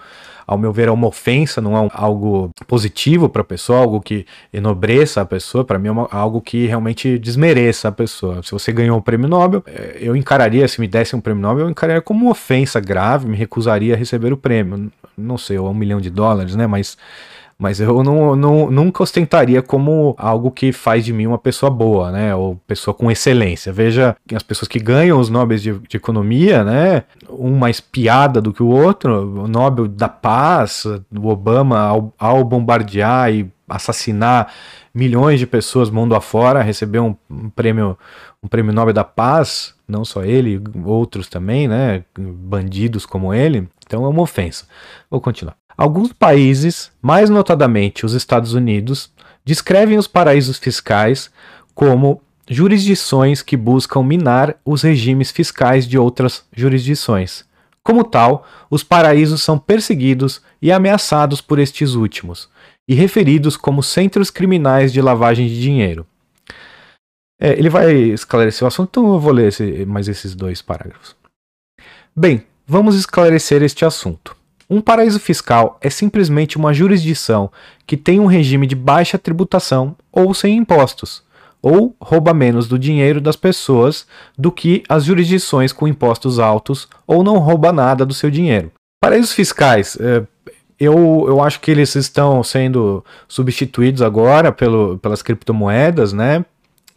[0.51, 4.01] ao meu ver, é uma ofensa, não é um, algo positivo para a pessoa, algo
[4.01, 5.65] que enobreça a pessoa.
[5.65, 8.43] Para mim, é uma, algo que realmente desmereça a pessoa.
[8.43, 11.41] Se você ganhou o um prêmio Nobel, é, eu encararia, se me desse um prêmio
[11.41, 14.91] Nobel, eu encararia como uma ofensa grave, me recusaria a receber o prêmio.
[15.17, 16.67] Não sei, ou um milhão de dólares, né?
[16.67, 16.99] Mas
[17.61, 22.11] mas eu não, não, nunca ostentaria como algo que faz de mim uma pessoa boa,
[22.11, 22.35] né?
[22.35, 23.71] Ou pessoa com excelência.
[23.71, 27.03] Veja as pessoas que ganham os Nobres de, de Economia, né?
[27.29, 32.43] Um mais piada do que o outro, o Nobel da Paz, o Obama, ao, ao
[32.43, 34.51] bombardear e assassinar
[34.95, 37.97] milhões de pessoas mundo afora, recebeu um, um, prêmio
[38.43, 43.69] um prêmio Nobel da Paz, não só ele, outros também, né, bandidos como ele.
[43.87, 44.65] Então é uma ofensa.
[45.11, 45.60] Vou continuar.
[45.81, 49.11] Alguns países, mais notadamente os Estados Unidos,
[49.43, 51.31] descrevem os paraísos fiscais
[51.75, 57.47] como jurisdições que buscam minar os regimes fiscais de outras jurisdições.
[57.83, 62.51] Como tal, os paraísos são perseguidos e ameaçados por estes últimos,
[62.87, 66.07] e referidos como centros criminais de lavagem de dinheiro.
[67.41, 71.17] É, ele vai esclarecer o assunto, então eu vou ler esse, mais esses dois parágrafos.
[72.15, 74.39] Bem, vamos esclarecer este assunto.
[74.71, 77.51] Um paraíso fiscal é simplesmente uma jurisdição
[77.85, 81.25] que tem um regime de baixa tributação ou sem impostos,
[81.61, 84.07] ou rouba menos do dinheiro das pessoas
[84.39, 88.71] do que as jurisdições com impostos altos, ou não rouba nada do seu dinheiro.
[89.03, 90.23] Paraísos fiscais, é,
[90.79, 96.45] eu, eu acho que eles estão sendo substituídos agora pelo, pelas criptomoedas, né?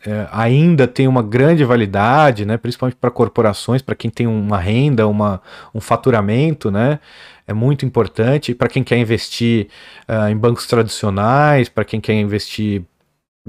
[0.05, 2.57] É, ainda tem uma grande validade, né?
[2.57, 5.41] Principalmente para corporações, para quem tem uma renda, uma,
[5.73, 6.99] um faturamento, né?
[7.47, 9.67] É muito importante para quem quer investir
[10.07, 12.83] uh, em bancos tradicionais, para quem quer investir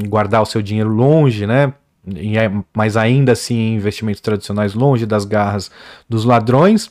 [0.01, 1.73] em guardar o seu dinheiro longe, né?
[2.07, 5.71] É, mas ainda assim em investimentos tradicionais longe das garras
[6.09, 6.91] dos ladrões,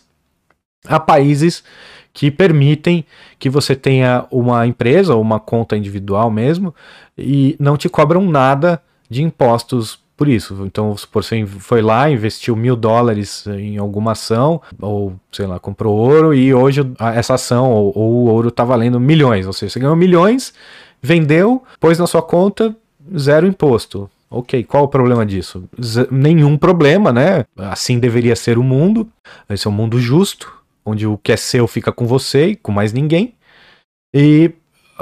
[0.87, 1.63] há países
[2.11, 3.05] que permitem
[3.39, 6.73] que você tenha uma empresa ou uma conta individual mesmo
[7.17, 8.81] e não te cobram nada
[9.13, 10.63] de impostos por isso.
[10.65, 15.95] Então, se você foi lá, investiu mil dólares em alguma ação, ou sei lá, comprou
[15.95, 16.81] ouro, e hoje
[17.15, 19.47] essa ação ou, ou o ouro está valendo milhões.
[19.47, 20.53] Ou seja, você ganhou milhões,
[21.01, 22.75] vendeu, pôs na sua conta,
[23.17, 24.09] zero imposto.
[24.29, 25.63] Ok, qual o problema disso?
[25.79, 27.45] Z nenhum problema, né?
[27.55, 29.07] Assim deveria ser o mundo.
[29.47, 30.51] Esse é um mundo justo,
[30.83, 33.35] onde o que é seu fica com você e com mais ninguém.
[34.11, 34.51] E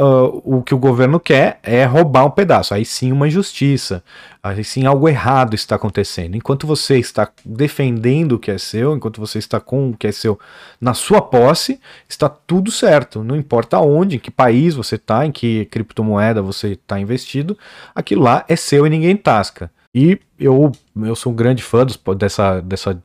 [0.01, 2.73] uh, o que o governo quer é roubar um pedaço.
[2.73, 4.03] Aí sim, uma injustiça.
[4.41, 6.35] Aí sim, algo errado está acontecendo.
[6.35, 10.11] Enquanto você está defendendo o que é seu, enquanto você está com o que é
[10.11, 10.39] seu
[10.79, 13.23] na sua posse, está tudo certo.
[13.23, 17.57] Não importa onde, em que país você está, em que criptomoeda você está investido,
[17.93, 19.71] aquilo lá é seu e ninguém tasca.
[19.93, 23.01] E eu, eu sou um grande fã dos, dessa, dessa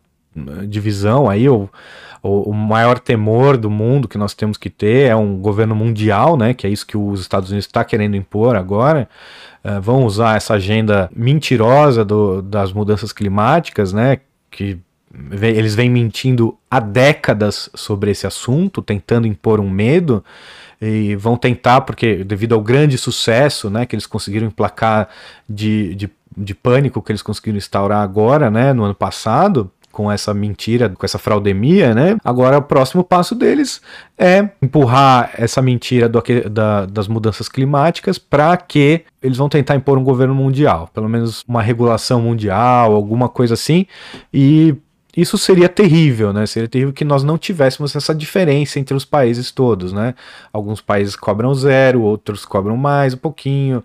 [0.69, 1.47] divisão aí,
[2.27, 6.37] o, o, maior temor do mundo que nós temos que ter é um governo mundial,
[6.37, 9.09] né, que é isso que os Estados Unidos está querendo impor agora,
[9.65, 14.19] uh, vão usar essa agenda mentirosa do, das mudanças climáticas, né,
[14.51, 14.79] que
[15.31, 20.23] eles vêm mentindo há décadas sobre esse assunto, tentando impor um medo,
[20.81, 25.09] e vão tentar, porque devido ao grande sucesso né, que eles conseguiram emplacar
[25.49, 30.35] de, de, de pânico que eles conseguiram instaurar agora, né, no ano passado, com essa
[30.35, 32.19] mentira, com essa fraudemia, né?
[32.23, 33.81] Agora o próximo passo deles
[34.19, 39.97] é empurrar essa mentira do, da, das mudanças climáticas para que eles vão tentar impor
[39.97, 43.87] um governo mundial, pelo menos uma regulação mundial, alguma coisa assim,
[44.31, 44.75] e
[45.17, 46.45] isso seria terrível, né?
[46.47, 50.15] Seria terrível que nós não tivéssemos essa diferença entre os países todos, né?
[50.53, 53.83] Alguns países cobram zero, outros cobram mais um pouquinho,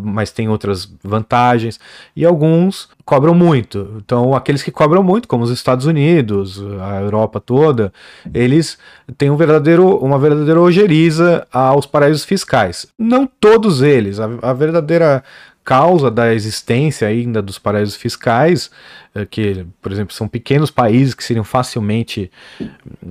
[0.00, 1.78] mas tem outras vantagens,
[2.14, 3.96] e alguns cobram muito.
[3.96, 7.92] Então, aqueles que cobram muito, como os Estados Unidos, a Europa toda,
[8.32, 8.78] eles
[9.18, 12.86] têm um verdadeiro, uma verdadeira ojeriza aos paraísos fiscais.
[12.96, 15.22] Não todos eles, a, a verdadeira
[15.64, 18.70] causa da existência ainda dos paraísos fiscais,
[19.14, 22.30] eh, que, por exemplo, são pequenos países que seriam facilmente,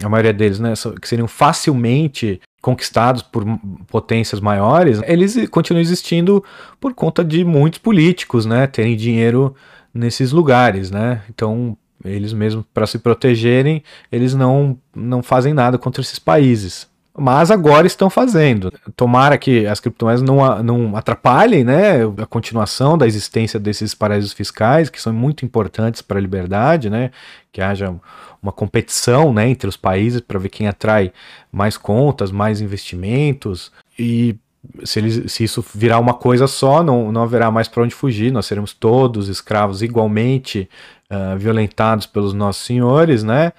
[0.04, 3.44] a maioria deles, né, que seriam facilmente conquistados por
[3.88, 6.44] potências maiores, eles continuam existindo
[6.80, 9.56] por conta de muitos políticos, né, terem dinheiro
[9.94, 11.22] nesses lugares, né?
[11.30, 17.52] Então, eles mesmos para se protegerem, eles não não fazem nada contra esses países mas
[17.52, 18.72] agora estão fazendo.
[18.96, 24.90] Tomara que as criptomoedas não, não atrapalhem né, a continuação da existência desses paraísos fiscais,
[24.90, 27.12] que são muito importantes para a liberdade, né,
[27.52, 27.94] que haja
[28.42, 31.12] uma competição né, entre os países para ver quem atrai
[31.52, 33.72] mais contas, mais investimentos.
[34.00, 34.36] E
[34.84, 38.32] se, eles, se isso virar uma coisa só, não, não haverá mais para onde fugir,
[38.32, 40.70] nós seremos todos escravos igualmente
[41.12, 43.52] uh, violentados pelos nossos senhores, né?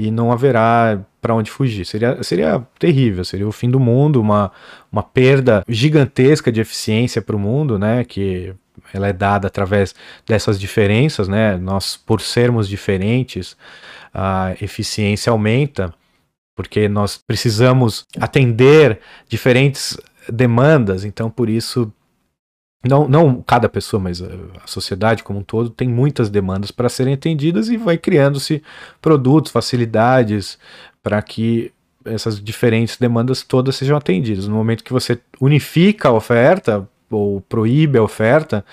[0.00, 1.84] E não haverá para onde fugir.
[1.84, 4.52] Seria, seria terrível, seria o fim do mundo, uma,
[4.92, 8.04] uma perda gigantesca de eficiência para o mundo, né?
[8.04, 8.54] Que
[8.94, 11.56] ela é dada através dessas diferenças, né?
[11.56, 13.56] Nós, por sermos diferentes,
[14.14, 15.92] a eficiência aumenta,
[16.54, 19.98] porque nós precisamos atender diferentes
[20.32, 21.92] demandas, então por isso
[22.84, 27.14] não, não cada pessoa, mas a sociedade como um todo tem muitas demandas para serem
[27.14, 28.62] atendidas e vai criando-se
[29.00, 30.58] produtos, facilidades
[31.02, 31.72] para que
[32.04, 34.46] essas diferentes demandas todas sejam atendidas.
[34.46, 38.64] No momento que você unifica a oferta ou proíbe a oferta,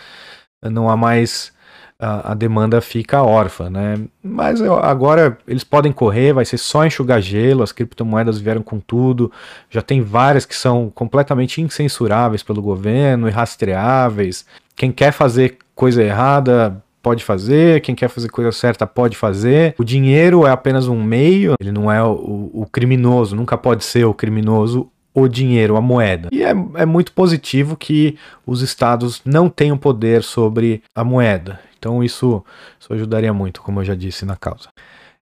[0.61, 1.54] não há mais
[1.99, 3.99] a, a demanda fica órfã, né?
[4.21, 8.79] Mas eu, agora eles podem correr, vai ser só enxugar gelo, as criptomoedas vieram com
[8.79, 9.31] tudo,
[9.69, 14.45] já tem várias que são completamente incensuráveis pelo governo, irrastreáveis.
[14.75, 19.75] Quem quer fazer coisa errada pode fazer, quem quer fazer coisa certa pode fazer.
[19.77, 24.05] O dinheiro é apenas um meio, ele não é o, o criminoso, nunca pode ser
[24.05, 26.27] o criminoso o dinheiro, a moeda.
[26.31, 31.57] E é, é muito positivo que os estados não tenham poder sobre a moeda.
[31.79, 32.43] Então isso,
[32.77, 34.67] isso ajudaria muito, como eu já disse na causa.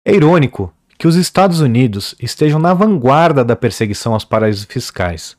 [0.03, 5.38] É irônico que os Estados Unidos estejam na vanguarda da perseguição aos paraísos fiscais,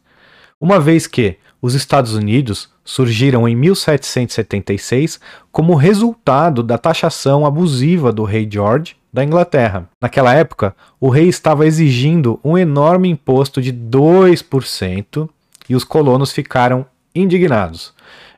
[0.61, 5.19] uma vez que os Estados Unidos surgiram em 1776
[5.51, 9.89] como resultado da taxação abusiva do rei George da Inglaterra.
[10.03, 15.29] Naquela época, o rei estava exigindo um enorme imposto de 2%
[15.69, 17.95] e os colonos ficaram indignados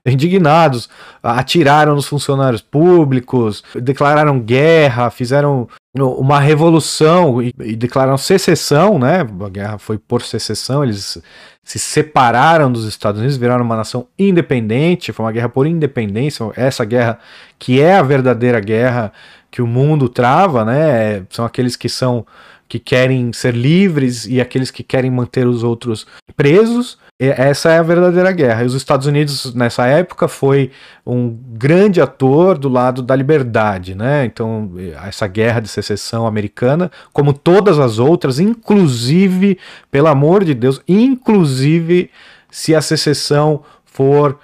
[0.07, 0.89] indignados,
[1.21, 9.27] atiraram nos funcionários públicos, declararam guerra, fizeram uma revolução e, e, declararam secessão, né?
[9.45, 11.19] A guerra foi por secessão, eles
[11.65, 16.85] se separaram dos Estados Unidos, viraram uma nação independente, foi uma guerra por independência, essa
[16.85, 17.19] guerra
[17.59, 19.13] que é a verdadeira guerra
[19.57, 21.25] que o mundo trava, né?
[21.31, 22.27] São aqueles que são
[22.69, 26.99] que querem ser livres e aqueles que querem manter os outros presos.
[27.19, 28.65] Essa é a verdadeira guerra.
[28.65, 30.73] E os Estados Unidos, nessa época, foi
[31.07, 33.95] um grande ator do lado da liberdade.
[33.95, 34.27] Né?
[34.27, 39.59] Então, essa guerra de secessão americana, como todas as outras, inclusive,
[39.91, 42.11] pelo amor de Deus, inclusive
[42.51, 44.39] se a secessão for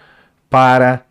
[0.48, 1.04] para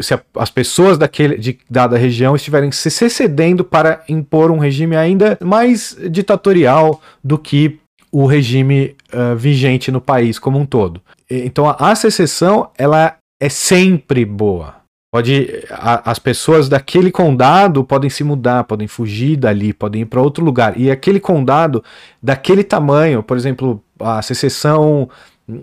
[0.00, 5.38] se as pessoas daquele, de dada região estiverem se cedendo para impor um regime ainda
[5.42, 7.78] mais ditatorial do que
[8.12, 11.00] o regime uh, vigente no país como um todo.
[11.28, 14.80] Então a, a secessão ela é sempre boa.
[15.12, 20.22] Pode a, as pessoas daquele condado podem se mudar, podem fugir dali, podem ir para
[20.22, 20.78] outro lugar.
[20.78, 21.82] E aquele condado
[22.22, 25.08] daquele tamanho, por exemplo, a secessão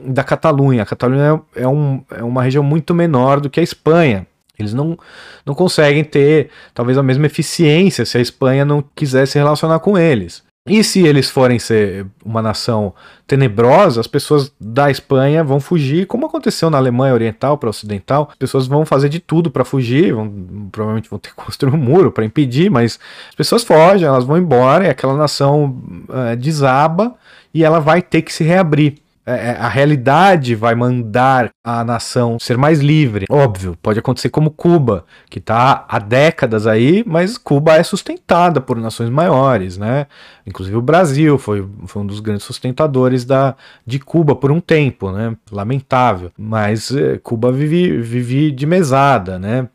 [0.05, 0.83] da Catalunha.
[0.83, 4.27] A Catalunha é, um, é uma região muito menor do que a Espanha.
[4.57, 4.97] Eles não,
[5.45, 9.97] não conseguem ter talvez a mesma eficiência se a Espanha não quiser se relacionar com
[9.97, 10.43] eles.
[10.67, 12.93] E se eles forem ser uma nação
[13.25, 18.27] tenebrosa, as pessoas da Espanha vão fugir, como aconteceu na Alemanha Oriental para Ocidental.
[18.31, 20.29] As pessoas vão fazer de tudo para fugir, vão,
[20.69, 24.37] provavelmente vão ter que construir um muro para impedir, mas as pessoas fogem, elas vão
[24.37, 27.15] embora e aquela nação é, desaba
[27.53, 28.95] e ela vai ter que se reabrir.
[29.29, 33.25] É, é, a realidade vai mandar a nação ser mais livre.
[33.29, 38.77] Óbvio, pode acontecer como Cuba, que está há décadas aí, mas Cuba é sustentada por
[38.77, 40.07] nações maiores, né?
[40.45, 45.11] Inclusive o Brasil foi, foi um dos grandes sustentadores da, de Cuba por um tempo,
[45.11, 45.35] né?
[45.51, 46.31] Lamentável.
[46.37, 49.67] Mas é, Cuba vive, vive de mesada, né?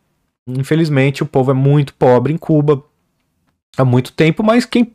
[0.48, 2.82] Infelizmente o povo é muito pobre em Cuba,
[3.76, 4.92] há muito tempo, mas quem,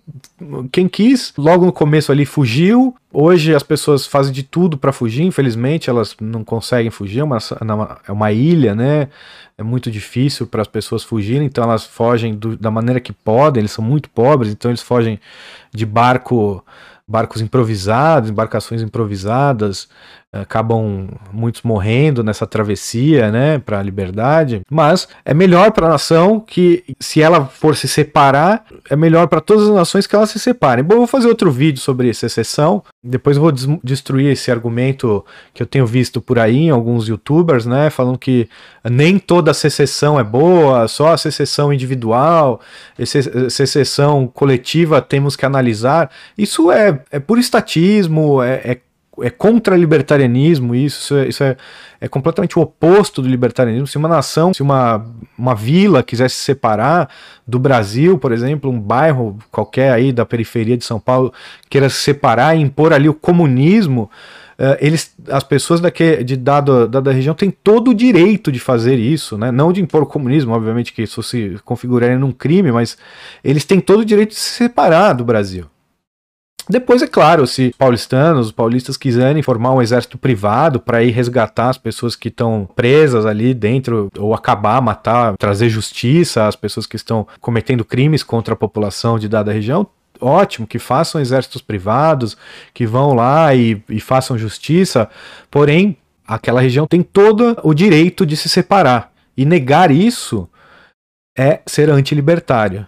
[0.71, 2.95] quem quis, logo no começo ali fugiu.
[3.11, 7.39] Hoje as pessoas fazem de tudo para fugir, infelizmente elas não conseguem fugir, é uma,
[8.07, 9.07] é uma ilha, né?
[9.57, 13.61] É muito difícil para as pessoas fugirem, então elas fogem do, da maneira que podem,
[13.61, 15.19] eles são muito pobres, então eles fogem
[15.73, 16.63] de barco
[17.07, 19.87] barcos improvisados, embarcações improvisadas,
[20.33, 24.61] acabam muitos morrendo nessa travessia, né, para a liberdade.
[24.69, 29.41] Mas é melhor para a nação que, se ela for se separar, é melhor para
[29.41, 30.83] todas as nações que elas se separem.
[30.83, 32.83] Bom, eu vou fazer outro vídeo sobre secessão.
[33.03, 37.07] Depois eu vou des destruir esse argumento que eu tenho visto por aí em alguns
[37.07, 38.49] YouTubers, né, falando que
[38.89, 42.61] nem toda secessão é boa, só a secessão individual,
[43.49, 46.09] secessão coletiva temos que analisar.
[46.37, 48.77] Isso é, é por estatismo, é, é
[49.21, 51.57] é contra-libertarianismo isso, isso, é, isso é,
[51.99, 53.87] é, completamente o oposto do libertarianismo.
[53.87, 55.05] Se uma nação, se uma,
[55.37, 57.09] uma vila quisesse se separar
[57.45, 61.33] do Brasil, por exemplo, um bairro qualquer aí da periferia de São Paulo
[61.69, 64.09] queira se separar e impor ali o comunismo,
[64.59, 68.97] uh, eles, as pessoas daqui, de dada, dada região têm todo o direito de fazer
[68.97, 69.51] isso, né?
[69.51, 72.97] não de impor o comunismo, obviamente que isso se configuraria num crime, mas
[73.43, 75.65] eles têm todo o direito de se separar do Brasil.
[76.69, 81.77] Depois, é claro, se paulistanos, paulistas quiserem formar um exército privado para ir resgatar as
[81.77, 87.25] pessoas que estão presas ali dentro, ou acabar, matar, trazer justiça às pessoas que estão
[87.39, 89.87] cometendo crimes contra a população de dada região,
[90.19, 92.37] ótimo, que façam exércitos privados,
[92.73, 95.09] que vão lá e, e façam justiça,
[95.49, 95.97] porém
[96.27, 99.13] aquela região tem todo o direito de se separar.
[99.37, 100.49] E negar isso
[101.37, 102.85] é ser antilibertário.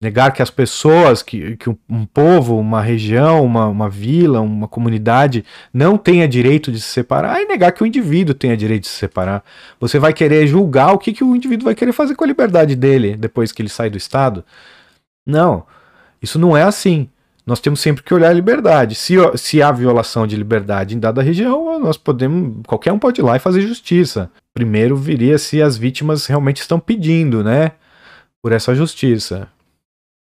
[0.00, 5.42] Negar que as pessoas, que, que um povo, uma região, uma, uma vila, uma comunidade
[5.72, 8.96] não tenha direito de se separar e negar que o indivíduo tenha direito de se
[8.96, 9.42] separar.
[9.80, 12.76] Você vai querer julgar o que, que o indivíduo vai querer fazer com a liberdade
[12.76, 14.44] dele depois que ele sai do Estado?
[15.26, 15.64] Não,
[16.20, 17.08] isso não é assim.
[17.46, 18.96] Nós temos sempre que olhar a liberdade.
[18.96, 22.60] Se, se há violação de liberdade em dada região, nós podemos.
[22.66, 24.30] Qualquer um pode ir lá e fazer justiça.
[24.52, 27.72] Primeiro viria se as vítimas realmente estão pedindo, né?
[28.42, 29.48] Por essa justiça.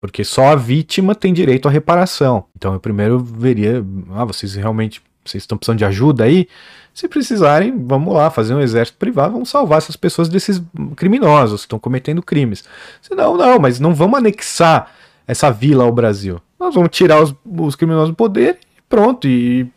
[0.00, 2.44] Porque só a vítima tem direito à reparação.
[2.56, 6.48] Então eu primeiro veria, ah, vocês realmente vocês estão precisando de ajuda aí?
[6.94, 10.60] Se precisarem, vamos lá, fazer um exército privado, vamos salvar essas pessoas desses
[10.96, 12.64] criminosos que estão cometendo crimes.
[13.02, 14.90] Senão, não, mas não vamos anexar
[15.26, 16.40] essa vila ao Brasil.
[16.58, 19.28] Nós vamos tirar os, os criminosos do poder e pronto.
[19.28, 19.70] E,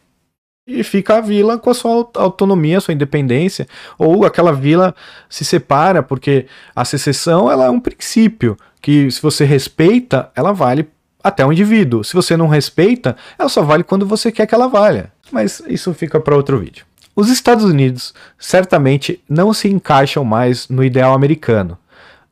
[0.80, 3.67] e fica a vila com a sua autonomia, sua independência.
[3.97, 4.95] Ou aquela vila
[5.30, 6.45] se separa, porque
[6.76, 10.88] a secessão ela é um princípio que se você respeita, ela vale
[11.24, 12.03] até o indivíduo.
[12.03, 15.11] Se você não respeita, ela só vale quando você quer que ela valha.
[15.32, 16.86] Mas isso fica para outro vídeo.
[17.15, 21.78] Os Estados Unidos certamente não se encaixam mais no ideal americano.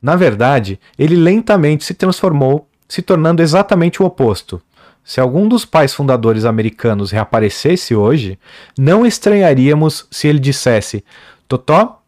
[0.00, 4.60] Na verdade, ele lentamente se transformou, se tornando exatamente o oposto.
[5.04, 8.38] Se algum dos pais fundadores americanos reaparecesse hoje,
[8.78, 11.04] não estranharíamos se ele dissesse:
[11.48, 12.02] Totó,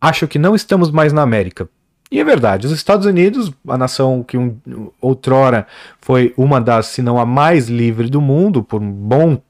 [0.00, 1.68] acho que não estamos mais na América.
[2.10, 4.58] E é verdade, os Estados Unidos, a nação que um,
[5.00, 5.66] outrora
[5.98, 9.40] foi uma das, se não a mais livre do mundo por um bom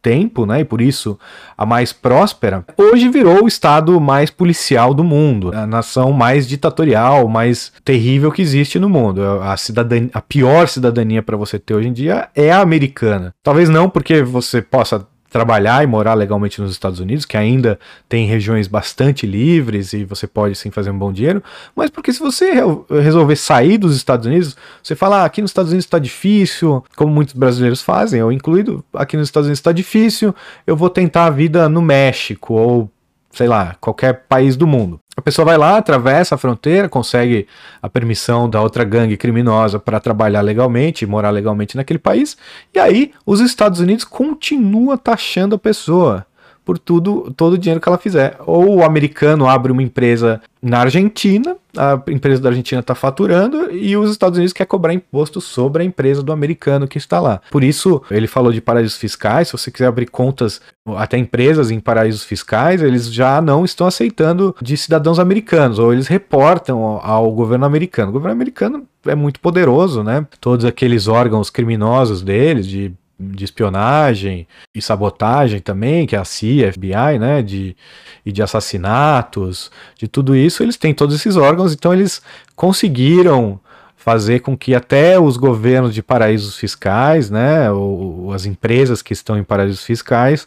[0.00, 1.18] tempo, né, e por isso
[1.56, 7.28] a mais próspera, hoje virou o estado mais policial do mundo, a nação mais ditatorial,
[7.28, 9.22] mais terrível que existe no mundo.
[9.42, 13.34] A cidadania, a pior cidadania para você ter hoje em dia é a americana.
[13.42, 17.76] Talvez não porque você possa trabalhar e morar legalmente nos Estados Unidos, que ainda
[18.08, 21.42] tem regiões bastante livres e você pode sim fazer um bom dinheiro,
[21.74, 22.52] mas porque se você
[23.02, 27.12] resolver sair dos Estados Unidos, você fala, ah, aqui nos Estados Unidos está difícil, como
[27.12, 30.32] muitos brasileiros fazem, eu incluído, aqui nos Estados Unidos está difícil,
[30.64, 32.88] eu vou tentar a vida no México ou
[33.32, 35.00] sei lá, qualquer país do mundo.
[35.16, 37.46] A pessoa vai lá, atravessa a fronteira, consegue
[37.80, 42.36] a permissão da outra gangue criminosa para trabalhar legalmente, morar legalmente naquele país,
[42.74, 46.26] e aí os Estados Unidos continuam taxando a pessoa
[46.64, 48.36] por tudo, todo o dinheiro que ela fizer.
[48.46, 53.96] Ou o americano abre uma empresa na Argentina, a empresa da Argentina está faturando e
[53.96, 57.40] os Estados Unidos quer cobrar imposto sobre a empresa do americano que está lá.
[57.50, 59.48] Por isso, ele falou de paraísos fiscais.
[59.48, 60.62] Se você quiser abrir contas,
[60.96, 66.06] até empresas em paraísos fiscais, eles já não estão aceitando de cidadãos americanos, ou eles
[66.06, 68.08] reportam ao governo americano.
[68.08, 70.26] O governo americano é muito poderoso, né?
[70.40, 76.72] Todos aqueles órgãos criminosos deles, de de espionagem e sabotagem também, que é a CIA,
[76.72, 77.76] FBI, né, de,
[78.24, 82.20] e de assassinatos, de tudo isso, eles têm todos esses órgãos, então eles
[82.56, 83.60] conseguiram
[83.96, 89.12] fazer com que até os governos de paraísos fiscais, né, ou, ou as empresas que
[89.12, 90.46] estão em paraísos fiscais,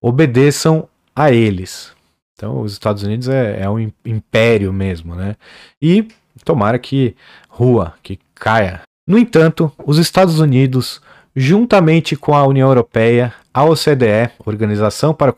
[0.00, 1.92] obedeçam a eles.
[2.34, 5.34] Então, os Estados Unidos é, é um império mesmo, né?
[5.82, 6.06] E
[6.44, 7.16] tomara que
[7.48, 8.82] rua, que caia.
[9.04, 11.02] No entanto, os Estados Unidos
[11.34, 15.32] juntamente com a União Europeia, a OCDE, Organização para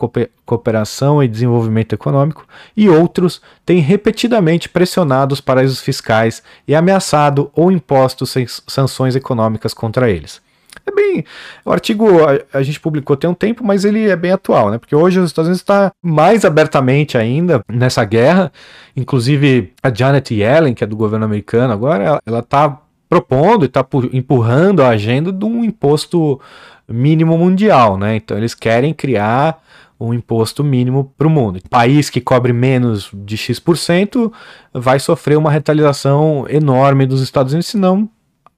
[0.45, 7.73] Cooperação e Desenvolvimento Econômico, e outros, têm repetidamente pressionado os paraísos fiscais e ameaçado ou
[7.73, 10.41] imposto sanções econômicas contra eles.
[10.87, 11.25] É bem.
[11.65, 12.07] O artigo
[12.53, 14.79] a, gente publicou tem um tempo, mas ele é bem atual, né?
[14.79, 18.53] Porque hoje os Estados Unidos está mais abertamente ainda nessa guerra.
[18.97, 22.81] Inclusive, a Janet Yellen, que é do governo americano agora, ela está
[23.11, 26.41] propondo e está empurrando a agenda de um imposto
[26.89, 28.15] mínimo mundial, né?
[28.17, 29.61] Então eles querem criar
[29.99, 31.61] um imposto mínimo para o mundo.
[31.69, 34.33] País que cobre menos de X%
[34.73, 38.09] vai sofrer uma retaliação enorme dos Estados Unidos, senão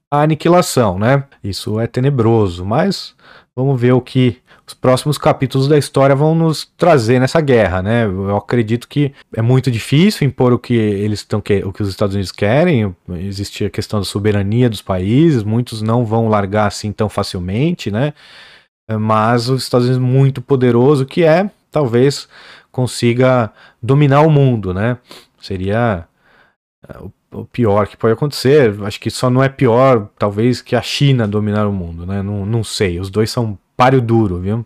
[0.09, 1.23] a aniquilação, né?
[1.43, 3.15] Isso é tenebroso, mas
[3.55, 8.05] vamos ver o que os próximos capítulos da história vão nos trazer nessa guerra, né?
[8.05, 11.89] Eu acredito que é muito difícil impor o que eles estão que, o que os
[11.89, 12.95] Estados Unidos querem.
[13.09, 18.13] Existe a questão da soberania dos países, muitos não vão largar assim tão facilmente, né?
[18.99, 22.27] Mas os Estados Unidos muito poderoso que é, talvez
[22.71, 23.51] consiga
[23.81, 24.97] dominar o mundo, né?
[25.41, 26.07] Seria
[26.87, 26.97] é,
[27.33, 28.73] o pior que pode acontecer.
[28.83, 32.21] Acho que só não é pior, talvez, que a China dominar o mundo, né?
[32.21, 32.99] Não, não sei.
[32.99, 34.65] Os dois são páreo duro, viu?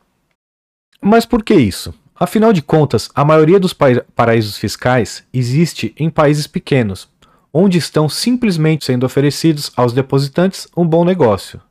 [1.02, 1.94] Mas por que isso?
[2.16, 7.08] Afinal de contas, a maioria dos paraísos fiscais existe em países pequenos,
[7.54, 11.62] onde estão simplesmente sendo oferecidos aos depositantes um bom negócio.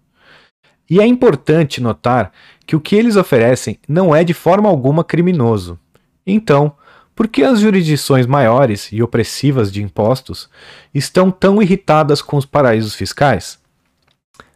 [0.89, 2.33] E é importante notar
[2.65, 5.79] que o que eles oferecem não é de forma alguma criminoso.
[6.25, 6.77] Então,
[7.15, 10.49] por que as jurisdições maiores e opressivas de impostos
[10.95, 13.59] estão tão irritadas com os paraísos fiscais?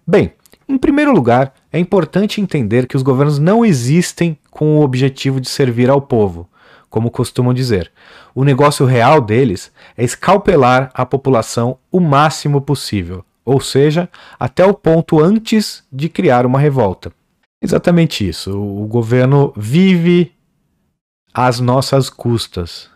[0.07, 0.35] Bem,
[0.69, 5.49] em primeiro lugar, é importante entender que os governos não existem com o objetivo de
[5.49, 6.49] servir ao povo,
[6.89, 7.93] como costumam dizer.
[8.35, 14.09] O negócio real deles é escalpelar a população o máximo possível, ou seja,
[14.39, 17.13] até o ponto antes de criar uma revolta.
[17.63, 18.59] Exatamente isso.
[18.59, 20.33] O governo vive
[21.33, 22.89] às nossas custas.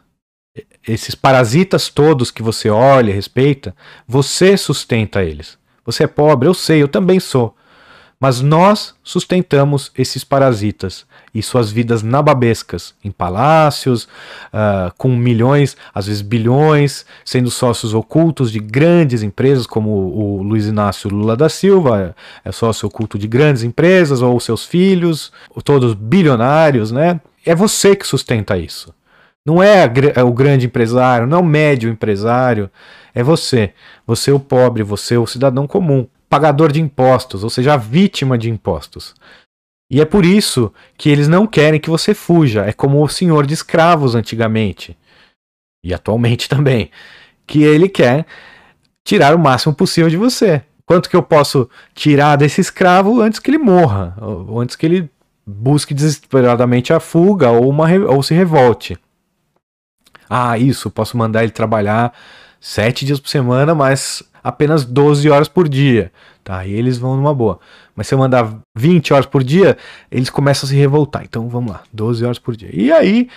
[0.86, 3.74] Esses parasitas todos que você olha e respeita,
[4.06, 5.58] você sustenta eles.
[5.84, 7.54] Você é pobre, eu sei, eu também sou.
[8.24, 11.04] Mas nós sustentamos esses parasitas
[11.34, 18.50] e suas vidas nababescas em palácios, uh, com milhões, às vezes bilhões, sendo sócios ocultos
[18.50, 23.62] de grandes empresas, como o Luiz Inácio Lula da Silva, é sócio oculto de grandes
[23.62, 25.30] empresas, ou seus filhos,
[25.62, 27.20] todos bilionários, né?
[27.44, 28.94] É você que sustenta isso.
[29.44, 32.70] Não é, é o grande empresário, não é o médio empresário,
[33.14, 33.74] é você.
[34.06, 37.76] Você é o pobre, você é o cidadão comum pagador de impostos, ou seja, a
[37.76, 39.14] vítima de impostos.
[39.88, 42.64] E é por isso que eles não querem que você fuja.
[42.64, 44.98] É como o senhor de escravos antigamente.
[45.84, 46.90] E atualmente também.
[47.46, 48.26] Que ele quer
[49.06, 50.60] tirar o máximo possível de você.
[50.84, 54.16] Quanto que eu posso tirar desse escravo antes que ele morra?
[54.20, 55.08] Ou antes que ele
[55.46, 58.98] busque desesperadamente a fuga ou, uma, ou se revolte.
[60.28, 62.12] Ah, isso, posso mandar ele trabalhar
[62.60, 66.12] sete dias por semana, mas apenas 12 horas por dia.
[66.44, 67.58] Tá, aí eles vão numa boa.
[67.96, 69.78] Mas se eu mandar 20 horas por dia,
[70.10, 71.24] eles começam a se revoltar.
[71.24, 72.68] Então vamos lá, 12 horas por dia.
[72.70, 73.28] E aí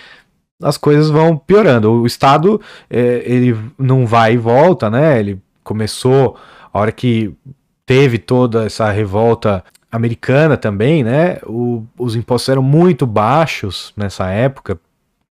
[0.62, 1.90] as coisas vão piorando.
[1.90, 5.18] O Estado, é, ele não vai e volta, né?
[5.18, 6.36] Ele começou
[6.70, 7.32] a hora que
[7.86, 11.38] teve toda essa revolta americana também, né?
[11.46, 14.78] O, os impostos eram muito baixos nessa época.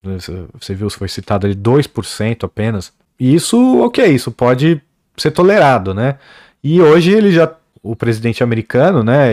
[0.04, 2.94] Você viu, foi citado ali 2% apenas.
[3.20, 4.32] E isso, o que é isso?
[4.32, 4.80] Pode
[5.18, 6.18] ser tolerado, né?
[6.64, 7.52] E hoje ele já,
[7.82, 9.32] o presidente americano, né,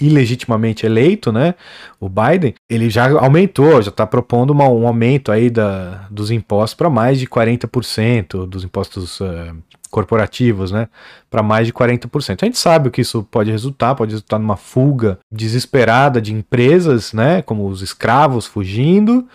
[0.00, 1.54] ilegitimamente eleito, né,
[2.00, 6.74] o Biden, ele já aumentou, já está propondo uma, um aumento aí da, dos impostos
[6.74, 9.56] para mais de 40%, dos impostos uh,
[9.90, 10.88] corporativos, né,
[11.30, 12.42] para mais de 40%.
[12.42, 17.12] A gente sabe o que isso pode resultar, pode resultar numa fuga desesperada de empresas,
[17.12, 19.26] né, como os escravos fugindo,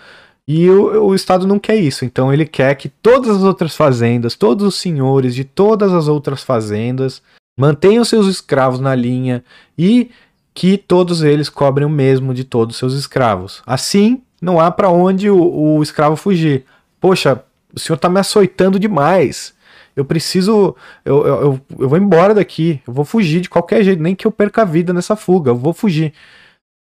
[0.52, 4.34] e o, o, Estado não quer isso, então ele quer que todas as outras fazendas,
[4.34, 7.22] todos os senhores de todas as outras fazendas
[7.56, 9.43] mantenham seus escravos na linha
[9.78, 10.10] e
[10.52, 13.62] que todos eles cobrem o mesmo de todos os seus escravos.
[13.64, 16.66] Assim, não há para onde o, o, escravo fugir.
[17.00, 19.54] Poxa, o senhor está me açoitando demais.
[19.95, 20.76] Eu preciso.
[21.06, 22.82] Eu, eu, eu vou embora daqui.
[22.88, 25.52] Eu vou fugir de qualquer jeito, nem que eu perca a vida nessa fuga.
[25.52, 26.12] Eu vou fugir.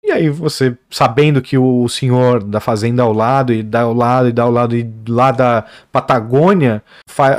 [0.02, 4.28] E aí você, sabendo que o senhor da fazenda ao lado, e dá ao lado,
[4.28, 6.82] e dá ao lado, e lá da Patagônia,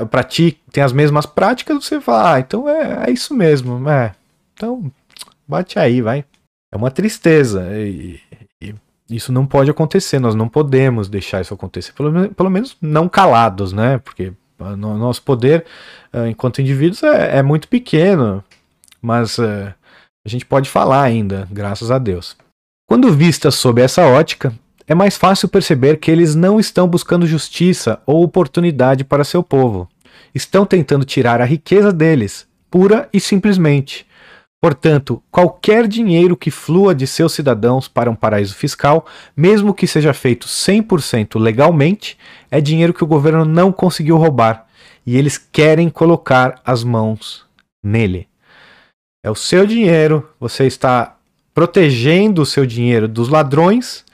[0.10, 4.14] para ti tem as mesmas práticas, você fala, ah, então é, é isso mesmo, é.
[4.54, 4.92] Então,
[5.48, 6.24] bate aí, vai.
[6.72, 7.68] É uma tristeza.
[7.76, 8.20] E,
[8.62, 8.76] e
[9.10, 11.94] isso não pode acontecer, nós não podemos deixar isso acontecer.
[11.94, 13.98] Pelo, pelo menos não calados, né?
[13.98, 14.32] Porque
[14.78, 15.66] nosso poder,
[16.14, 18.44] eh, enquanto indivíduos, é, é muito pequeno.
[19.02, 19.74] Mas é,
[20.24, 22.38] a gente pode falar ainda, graças a Deus.
[22.92, 24.54] Quando vista sob essa ótica,
[24.86, 29.88] é mais fácil perceber que eles não estão buscando justiça ou oportunidade para seu povo.
[30.36, 34.06] Estão tentando tirar a riqueza deles, pura e simplesmente.
[34.62, 39.06] Portanto, qualquer dinheiro que flua de seus cidadãos para um paraíso fiscal,
[39.38, 42.18] mesmo que seja feito 100% legalmente,
[42.52, 44.68] é dinheiro que o governo não conseguiu roubar
[45.06, 47.46] e eles querem colocar as mãos
[47.82, 48.28] nele.
[49.24, 51.16] É o seu dinheiro, você está
[51.54, 54.06] protegendo o seu dinheiro dos ladrões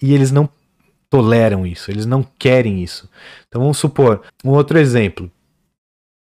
[0.00, 0.48] e eles não
[1.08, 3.08] toleram isso, eles não querem isso.
[3.46, 5.30] Então vamos supor, um outro exemplo.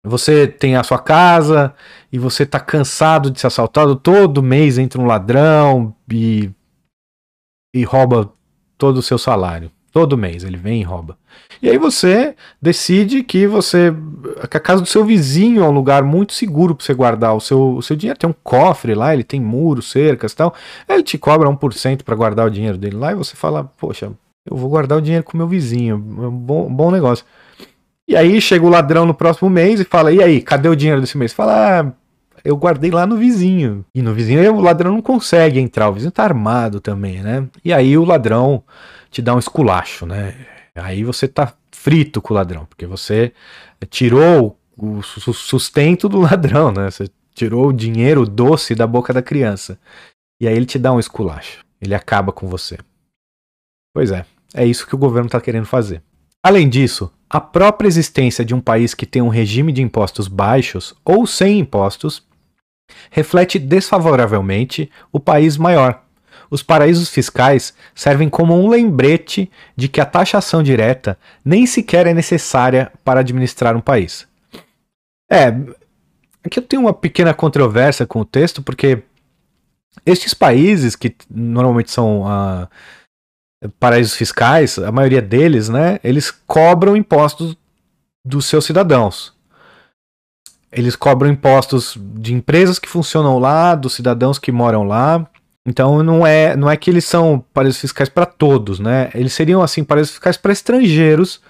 [0.05, 1.73] Você tem a sua casa
[2.13, 6.51] e você está cansado de ser assaltado, todo mês entra um ladrão e,
[7.73, 8.33] e rouba
[8.77, 9.71] todo o seu salário.
[9.93, 11.19] Todo mês ele vem e rouba.
[11.61, 13.93] E aí você decide que você.
[14.51, 17.41] que a casa do seu vizinho é um lugar muito seguro para você guardar o
[17.41, 18.19] seu, o seu dinheiro.
[18.19, 20.55] Tem um cofre lá, ele tem muros, cercas e tal.
[20.89, 24.11] Aí ele te cobra 1% para guardar o dinheiro dele lá e você fala, poxa,
[24.51, 25.97] eu vou guardar o dinheiro com meu vizinho.
[25.97, 27.25] É bom, bom negócio.
[28.09, 31.01] E aí chega o ladrão no próximo mês e fala: E aí, cadê o dinheiro
[31.01, 31.33] desse mês?
[31.33, 31.93] Fala: ah,
[32.45, 33.85] eu guardei lá no vizinho.
[33.95, 37.47] E no vizinho o ladrão não consegue entrar, o vizinho tá armado também, né?
[37.65, 38.63] E aí o ladrão
[39.13, 40.35] te dá um esculacho, né?
[40.75, 43.33] Aí você tá frito com o ladrão, porque você
[43.91, 46.91] tirou o sustento do ladrão, né?
[46.91, 49.79] Você tirou o dinheiro doce da boca da criança.
[50.41, 51.65] E aí ele te dá um esculacho.
[51.81, 52.79] Ele acaba com você.
[53.95, 56.03] Pois é, é isso que o governo está querendo fazer.
[56.43, 60.95] Além disso, a própria existência de um país que tem um regime de impostos baixos
[61.05, 62.27] ou sem impostos
[63.11, 66.03] reflete desfavoravelmente o país maior.
[66.53, 72.13] Os paraísos fiscais servem como um lembrete de que a taxação direta nem sequer é
[72.13, 74.29] necessária para administrar um país.
[75.31, 75.47] É,
[76.45, 79.03] aqui eu tenho uma pequena controvérsia com o texto, porque
[80.05, 82.69] estes países, que normalmente são uh,
[83.81, 87.57] paraísos fiscais, a maioria deles, né, eles cobram impostos
[88.23, 89.33] dos seus cidadãos.
[90.71, 95.27] Eles cobram impostos de empresas que funcionam lá, dos cidadãos que moram lá.
[95.65, 99.11] Então não é, não é que eles são paraísos fiscais para todos, né?
[99.15, 101.41] Eles seriam assim paraísos fiscais para estrangeiros.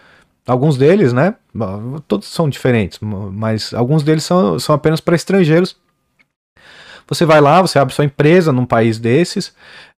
[0.47, 1.35] Alguns deles, né?
[2.09, 5.77] Todos são diferentes, mas alguns deles são, são apenas para estrangeiros.
[7.09, 9.49] Você vai lá, você abre sua empresa num país desses,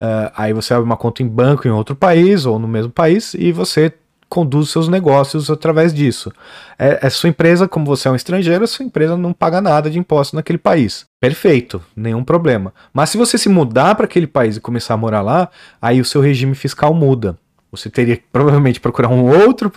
[0.02, 3.34] uh, aí você abre uma conta em banco em outro país ou no mesmo país
[3.34, 3.94] e você
[4.34, 6.34] conduz seus negócios através disso.
[6.80, 10.00] É, é sua empresa, como você é um estrangeiro, sua empresa não paga nada de
[10.00, 11.06] imposto naquele país.
[11.22, 12.74] Perfeito, nenhum problema.
[12.92, 16.06] Mas se você se mudar para aquele país e começar a morar lá, aí o
[16.06, 17.38] seu regime fiscal muda.
[17.72, 19.72] Você teria que provavelmente procurar um outro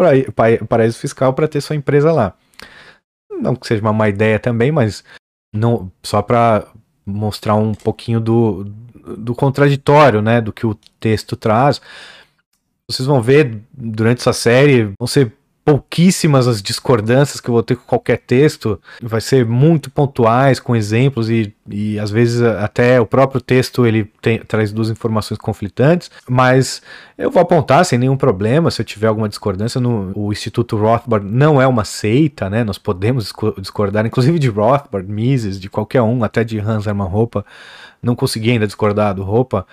[0.67, 2.33] paraíso fiscal para ter sua empresa lá.
[3.39, 5.05] Não que seja uma má ideia também, mas
[5.55, 6.65] não só para
[7.05, 8.65] mostrar um pouquinho do,
[9.19, 11.79] do contraditório, né, do que o texto traz.
[12.91, 15.33] Vocês vão ver durante essa série, vão ser
[15.67, 20.77] pouquíssimas as discordâncias que eu vou ter com qualquer texto, vai ser muito pontuais, com
[20.77, 26.09] exemplos e, e às vezes até o próprio texto ele tem, traz duas informações conflitantes,
[26.29, 26.81] mas
[27.19, 29.81] eu vou apontar sem nenhum problema se eu tiver alguma discordância.
[29.81, 32.63] No, o Instituto Rothbard não é uma seita, né?
[32.63, 37.43] Nós podemos discordar, inclusive de Rothbard, Mises, de qualquer um, até de Hans Hermann Hoppe
[38.01, 39.67] não consegui ainda discordar do Roupa,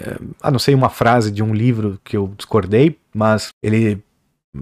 [0.00, 4.02] eh, a não ser uma frase de um livro que eu discordei, mas ele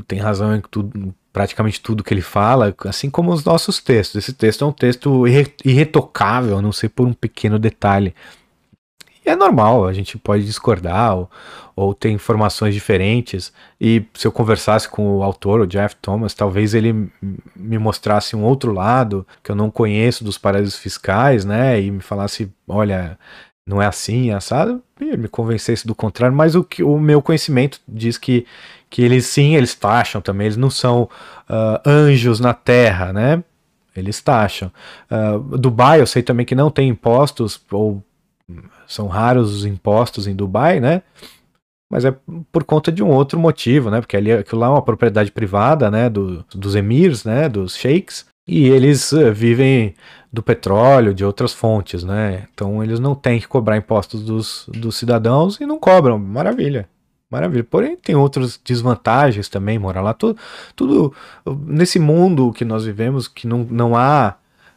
[0.07, 4.16] tem razão em tudo, praticamente tudo que ele fala, assim como os nossos textos.
[4.16, 5.24] Esse texto é um texto
[5.64, 8.14] irretocável, a não sei por um pequeno detalhe.
[9.26, 11.30] E é normal, a gente pode discordar ou,
[11.74, 13.53] ou ter informações diferentes.
[13.80, 17.11] E se eu conversasse com o autor, o Jeff Thomas, talvez ele
[17.57, 21.80] me mostrasse um outro lado que eu não conheço dos paraísos fiscais, né?
[21.80, 23.18] E me falasse, olha,
[23.66, 26.36] não é assim, é assado, e me convencesse do contrário.
[26.36, 28.47] Mas o, que, o meu conhecimento diz que,
[28.95, 31.09] que eles sim, eles taxam também, eles não são
[31.51, 33.42] uh, anjos na terra, né?
[33.97, 34.70] Eles taxam.
[35.11, 38.01] Uh, Dubai, eu sei também que não tem impostos, ou
[38.86, 41.03] são raros os impostos em Dubai, né?
[41.90, 42.14] Mas é
[42.53, 44.01] por conta de um outro motivo, né?
[44.01, 46.09] Porque ali aquilo lá é uma propriedade privada, né?
[46.09, 47.49] Do, dos emirs, né?
[47.49, 48.26] Dos sheiks.
[48.47, 49.97] E eles uh, vivem
[50.32, 52.47] do petróleo, de outras fontes, né?
[52.55, 56.16] Então eles não têm que cobrar impostos dos, dos cidadãos e não cobram.
[56.16, 56.88] Maravilha.
[57.31, 57.64] Maravilha.
[57.64, 60.14] Porém, tem outras desvantagens também, morar lá.
[60.14, 60.39] Tudo,
[60.77, 61.14] tudo
[61.66, 64.37] nesse mundo que nós vivemos, que não, não há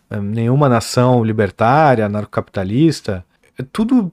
[0.10, 3.24] eh, nenhuma nação libertária, anarcocapitalista,
[3.72, 4.12] tudo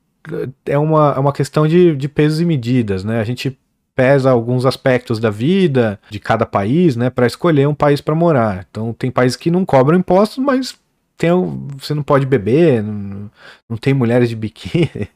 [0.67, 3.21] é uma, é uma questão de, de pesos e medidas, né?
[3.21, 3.59] A gente
[3.95, 8.67] pesa alguns aspectos da vida de cada país, né, para escolher um país para morar.
[8.69, 10.77] Então tem países que não cobram impostos, mas
[11.17, 11.31] tem,
[11.79, 13.31] você não pode beber, não,
[13.69, 14.91] não tem mulheres de biquíni,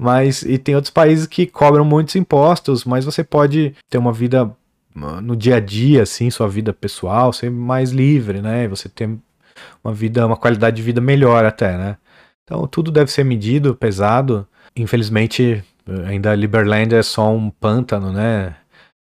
[0.00, 4.50] mas e tem outros países que cobram muitos impostos, mas você pode ter uma vida
[5.22, 8.66] no dia a dia, assim, sua vida pessoal, ser mais livre, né?
[8.68, 9.10] Você ter
[9.84, 11.98] uma vida, uma qualidade de vida melhor até, né?
[12.44, 14.48] Então tudo deve ser medido, pesado.
[14.74, 15.62] Infelizmente,
[16.06, 18.56] ainda Liberland é só um pântano, né?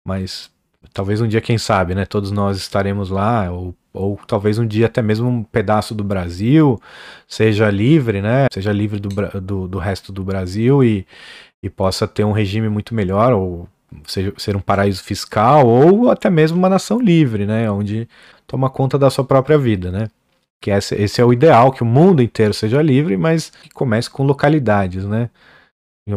[0.06, 0.52] Mas
[0.94, 2.06] talvez um dia, quem sabe, né?
[2.06, 6.80] Todos nós estaremos lá, ou, ou talvez um dia até mesmo um pedaço do Brasil
[7.28, 8.48] seja livre, né?
[8.52, 9.10] Seja livre do,
[9.42, 11.06] do, do resto do Brasil e,
[11.62, 13.68] e possa ter um regime muito melhor, ou
[14.08, 17.70] seja, ser um paraíso fiscal, ou até mesmo uma nação livre, né?
[17.70, 18.08] Onde
[18.48, 20.08] toma conta da sua própria vida, né?
[20.62, 24.08] que esse, esse é o ideal, que o mundo inteiro seja livre, mas que comece
[24.08, 25.30] com localidades, né?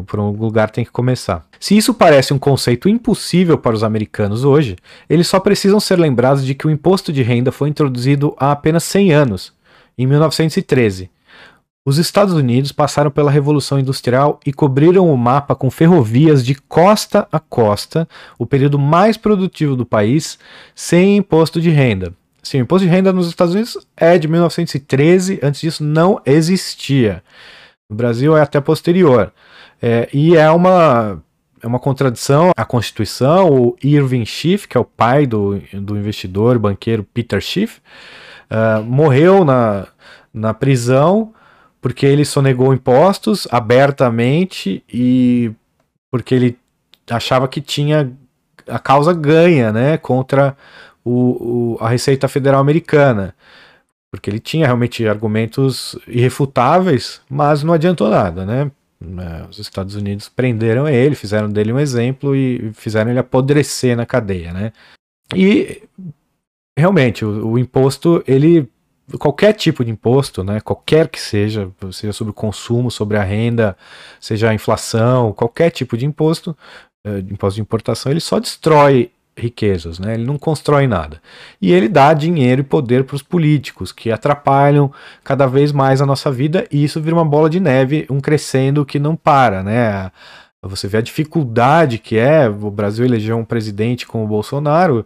[0.06, 1.46] Por um lugar tem que começar.
[1.60, 4.76] Se isso parece um conceito impossível para os americanos hoje,
[5.08, 8.84] eles só precisam ser lembrados de que o imposto de renda foi introduzido há apenas
[8.84, 9.52] 100 anos,
[9.96, 11.10] em 1913.
[11.86, 17.28] Os Estados Unidos passaram pela Revolução Industrial e cobriram o mapa com ferrovias de costa
[17.30, 18.08] a costa,
[18.38, 20.38] o período mais produtivo do país,
[20.74, 22.14] sem imposto de renda.
[22.42, 27.22] Sim, o imposto de renda nos Estados Unidos é de 1913, antes disso não existia.
[27.90, 29.30] No Brasil é até posterior.
[29.80, 31.22] É, e é uma,
[31.62, 33.50] é uma contradição à Constituição.
[33.50, 37.80] O Irving Schiff, que é o pai do, do investidor banqueiro Peter Schiff,
[38.50, 39.86] uh, morreu na,
[40.32, 41.32] na prisão
[41.80, 45.52] porque ele sonegou impostos abertamente e
[46.10, 46.58] porque ele
[47.10, 48.10] achava que tinha
[48.66, 50.56] a causa ganha, né, contra
[51.04, 53.34] o, o, a Receita Federal Americana,
[54.10, 58.70] porque ele tinha realmente argumentos irrefutáveis, mas não adiantou nada, né?
[59.04, 64.06] É, os Estados Unidos prenderam ele, fizeram dele um exemplo e fizeram ele apodrecer na
[64.06, 64.72] cadeia, né?
[65.34, 65.82] E
[66.78, 68.68] realmente o, o imposto ele
[69.18, 73.76] qualquer tipo de imposto, né, qualquer que seja, seja sobre o consumo, sobre a renda,
[74.18, 76.56] seja a inflação, qualquer tipo de imposto,
[77.06, 80.14] eh, imposto de importação, ele só destrói riquezas, né?
[80.14, 81.20] ele não constrói nada.
[81.60, 86.06] E ele dá dinheiro e poder para os políticos, que atrapalham cada vez mais a
[86.06, 89.62] nossa vida, e isso vira uma bola de neve, um crescendo que não para.
[89.62, 90.10] Né?
[90.62, 95.04] Você vê a dificuldade que é o Brasil eleger um presidente como o Bolsonaro,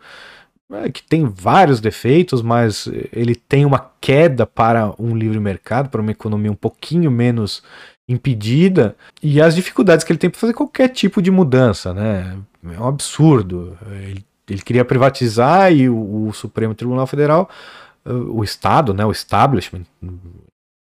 [0.71, 6.03] é, que tem vários defeitos, mas ele tem uma queda para um livre mercado, para
[6.03, 7.63] uma economia um pouquinho menos
[8.09, 12.39] impedida, e as dificuldades que ele tem para fazer qualquer tipo de mudança, né?
[12.73, 13.77] É um absurdo.
[13.91, 17.49] Ele, ele queria privatizar e o, o Supremo Tribunal Federal,
[18.05, 19.83] o Estado, né, o establishment,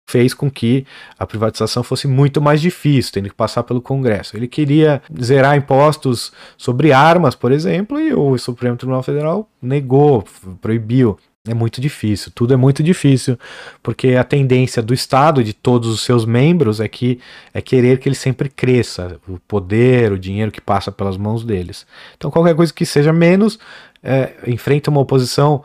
[0.10, 0.86] fez com que
[1.20, 4.38] a privatização fosse muito mais difícil, tendo que passar pelo Congresso.
[4.38, 10.24] Ele queria zerar impostos sobre armas, por exemplo, e o Supremo Tribunal Federal negou,
[10.62, 11.20] proibiu.
[11.48, 13.38] É muito difícil, tudo é muito difícil,
[13.82, 17.20] porque a tendência do Estado, de todos os seus membros, é que
[17.54, 21.86] é querer que ele sempre cresça, o poder, o dinheiro que passa pelas mãos deles.
[22.18, 23.58] Então, qualquer coisa que seja menos,
[24.04, 25.64] é, enfrenta uma oposição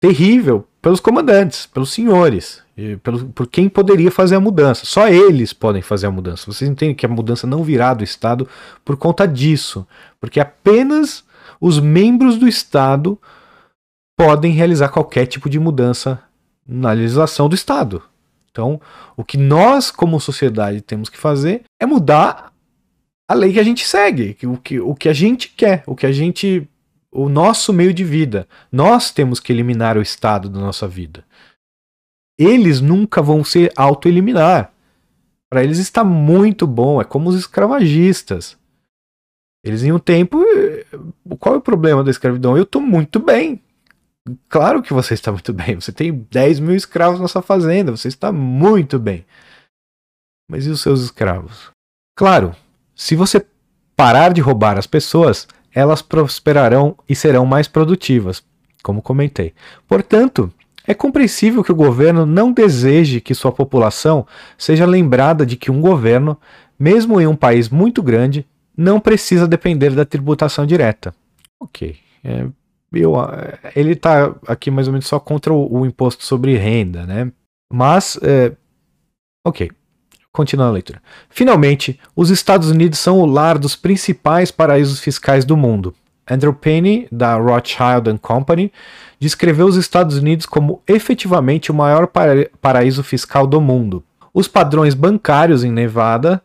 [0.00, 2.60] terrível pelos comandantes, pelos senhores,
[3.02, 4.84] pelo, por quem poderia fazer a mudança.
[4.84, 6.52] Só eles podem fazer a mudança.
[6.52, 8.48] Vocês entendem que a mudança não virá do Estado
[8.84, 9.86] por conta disso,
[10.20, 11.24] porque apenas
[11.60, 13.16] os membros do Estado
[14.16, 16.22] podem realizar qualquer tipo de mudança
[16.66, 18.02] na legislação do Estado.
[18.50, 18.80] Então,
[19.16, 22.52] o que nós, como sociedade, temos que fazer é mudar
[23.28, 26.06] a lei que a gente segue, o que, o que a gente quer, o que
[26.06, 26.68] a gente
[27.12, 28.48] o nosso meio de vida.
[28.70, 31.24] Nós temos que eliminar o Estado da nossa vida.
[32.38, 34.72] Eles nunca vão se autoeliminar.
[35.50, 38.56] Para eles está muito bom, é como os escravagistas.
[39.62, 40.42] Eles em um tempo.
[40.42, 40.86] Eh,
[41.38, 42.56] qual é o problema da escravidão?
[42.56, 43.62] Eu estou muito bem.
[44.48, 45.74] Claro que você está muito bem.
[45.74, 47.90] Você tem 10 mil escravos na sua fazenda.
[47.90, 49.24] Você está muito bem.
[50.50, 51.70] Mas e os seus escravos?
[52.16, 52.54] Claro,
[52.94, 53.44] se você
[53.96, 58.44] parar de roubar as pessoas, elas prosperarão e serão mais produtivas,
[58.82, 59.54] como comentei.
[59.88, 60.52] Portanto,
[60.86, 64.26] é compreensível que o governo não deseje que sua população
[64.58, 66.38] seja lembrada de que um governo,
[66.78, 68.46] mesmo em um país muito grande,
[68.76, 71.14] não precisa depender da tributação direta.
[71.60, 71.96] Ok.
[72.24, 72.46] É,
[72.92, 73.14] eu,
[73.74, 77.32] ele está aqui mais ou menos só contra o, o imposto sobre renda, né?
[77.72, 78.52] Mas, é,
[79.46, 79.70] ok.
[80.32, 81.02] Continuando a leitura.
[81.28, 85.94] Finalmente, os Estados Unidos são o lar dos principais paraísos fiscais do mundo.
[86.28, 88.72] Andrew Penny, da Rothschild Company,
[89.18, 94.02] descreveu os Estados Unidos como efetivamente o maior para paraíso fiscal do mundo.
[94.32, 96.42] Os padrões bancários em Nevada,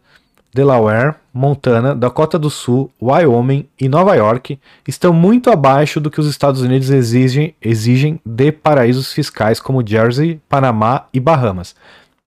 [0.54, 6.28] Delaware, Montana, Dakota do Sul, Wyoming e Nova York estão muito abaixo do que os
[6.28, 11.76] Estados Unidos exigem, exigem de paraísos fiscais como Jersey, Panamá e Bahamas.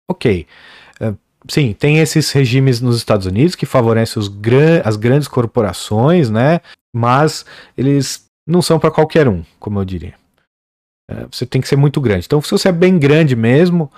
[0.08, 0.46] Ok,
[1.48, 6.60] sim, tem esses regimes nos Estados Unidos que favorecem gran as grandes corporações, né?
[6.92, 7.44] Mas
[7.76, 10.14] eles não são para qualquer um, como eu diria.
[11.10, 12.26] É, você tem que ser muito grande.
[12.26, 13.90] Então, se você é bem grande mesmo,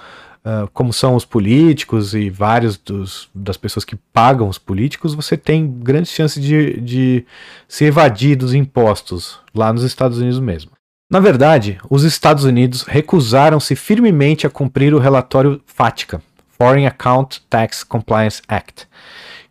[0.45, 5.37] uh, como são os políticos e vários dos, das pessoas que pagam os políticos, você
[5.37, 7.27] tem grandes chances de, de
[7.69, 10.73] se evadir dos impostos lá nos Estados Unidos mesmo.
[11.11, 16.23] Na verdade, os Estados Unidos recusaram-se firmemente a cumprir o relatório FATCA,
[16.59, 18.87] Foreign Account Tax Compliance Act,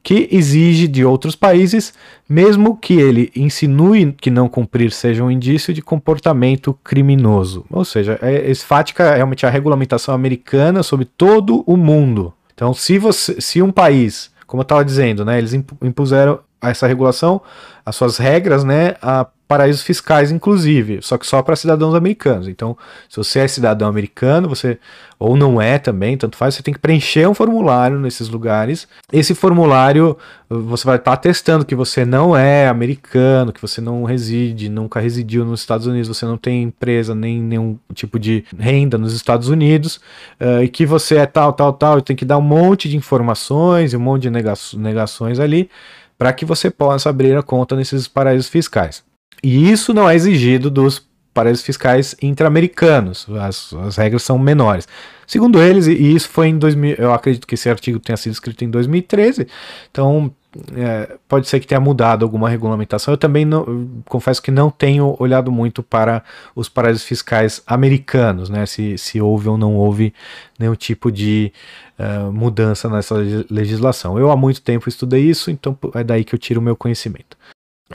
[0.03, 1.93] que exige de outros países,
[2.27, 7.65] mesmo que ele insinue que não cumprir seja um indício de comportamento criminoso.
[7.69, 12.33] Ou seja, é, esse FATCA é realmente a regulamentação americana sobre todo o mundo.
[12.53, 17.41] Então, se, você, se um país, como eu estava dizendo, né, eles impuseram essa regulação,
[17.85, 22.47] as suas regras, né, a paraísos fiscais, inclusive, só que só para cidadãos americanos.
[22.47, 22.77] Então,
[23.09, 24.79] se você é cidadão americano, você
[25.19, 28.87] ou não é também, tanto faz, você tem que preencher um formulário nesses lugares.
[29.11, 30.17] Esse formulário
[30.49, 35.01] você vai estar tá atestando que você não é americano, que você não reside, nunca
[35.01, 39.49] residiu nos Estados Unidos, você não tem empresa nem nenhum tipo de renda nos Estados
[39.49, 39.97] Unidos,
[40.39, 42.95] uh, e que você é tal, tal, tal, e tem que dar um monte de
[42.95, 45.69] informações e um monte de negações ali
[46.17, 49.10] para que você possa abrir a conta nesses paraísos fiscais.
[49.43, 53.27] E isso não é exigido dos paraísos fiscais intra-americanos.
[53.39, 54.87] As, as, regras são menores.
[55.25, 58.65] Segundo eles, e isso foi em 2000, eu acredito que esse artigo tenha sido escrito
[58.65, 59.47] em 2013,
[59.89, 60.33] então
[60.75, 63.13] é, pode ser que tenha mudado alguma regulamentação.
[63.13, 66.23] Eu também não, confesso que não tenho olhado muito para
[66.53, 68.65] os paraísos fiscais americanos, né?
[68.65, 70.13] Se, se houve ou não houve
[70.59, 71.53] nenhum tipo de
[71.97, 73.15] uh, mudança nessa
[73.49, 74.19] legislação.
[74.19, 77.37] Eu há muito tempo estudei isso, então é daí que eu tiro o meu conhecimento.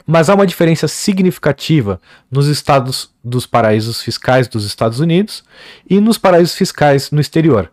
[0.05, 5.43] Mas há uma diferença significativa nos estados dos paraísos fiscais dos Estados Unidos
[5.89, 7.71] e nos paraísos fiscais no exterior.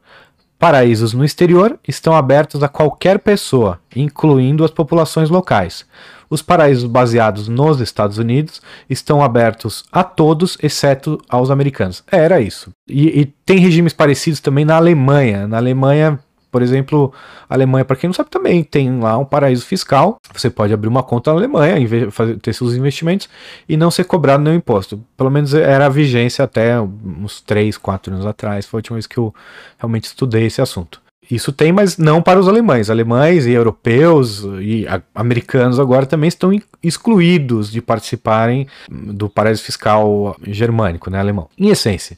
[0.58, 5.84] Paraísos no exterior estão abertos a qualquer pessoa, incluindo as populações locais.
[6.30, 12.02] Os paraísos baseados nos Estados Unidos estão abertos a todos, exceto aos americanos.
[12.10, 12.70] Era isso.
[12.88, 15.46] E, e tem regimes parecidos também na Alemanha.
[15.46, 16.18] Na Alemanha,
[16.54, 17.12] por exemplo,
[17.50, 20.18] a Alemanha, para quem não sabe, também tem lá um paraíso fiscal.
[20.32, 23.28] Você pode abrir uma conta na Alemanha, fazer, ter seus investimentos
[23.68, 25.04] e não ser cobrado nenhum imposto.
[25.16, 28.66] Pelo menos era a vigência até uns 3, 4 anos atrás.
[28.66, 29.34] Foi a última vez que eu
[29.76, 31.02] realmente estudei esse assunto.
[31.28, 32.88] Isso tem, mas não para os alemães.
[32.88, 41.10] Alemães e europeus e americanos agora também estão excluídos de participarem do paraíso fiscal germânico,
[41.10, 41.48] né, alemão.
[41.58, 42.16] Em essência,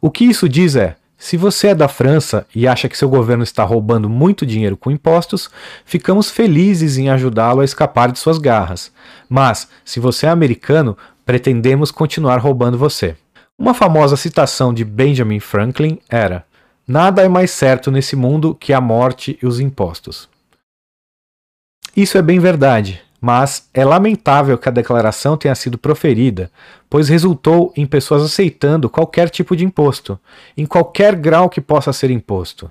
[0.00, 0.94] o que isso diz é
[1.24, 4.90] se você é da França e acha que seu governo está roubando muito dinheiro com
[4.90, 5.48] impostos,
[5.82, 8.92] ficamos felizes em ajudá-lo a escapar de suas garras.
[9.26, 10.94] Mas, se você é americano,
[11.24, 13.16] pretendemos continuar roubando você.
[13.58, 16.44] Uma famosa citação de Benjamin Franklin era:
[16.86, 20.28] Nada é mais certo nesse mundo que a morte e os impostos.
[21.96, 26.50] Isso é bem verdade, mas é lamentável que a declaração tenha sido proferida,
[26.90, 30.20] pois resultou em pessoas aceitando qualquer tipo de imposto,
[30.54, 32.70] em qualquer grau que possa ser imposto.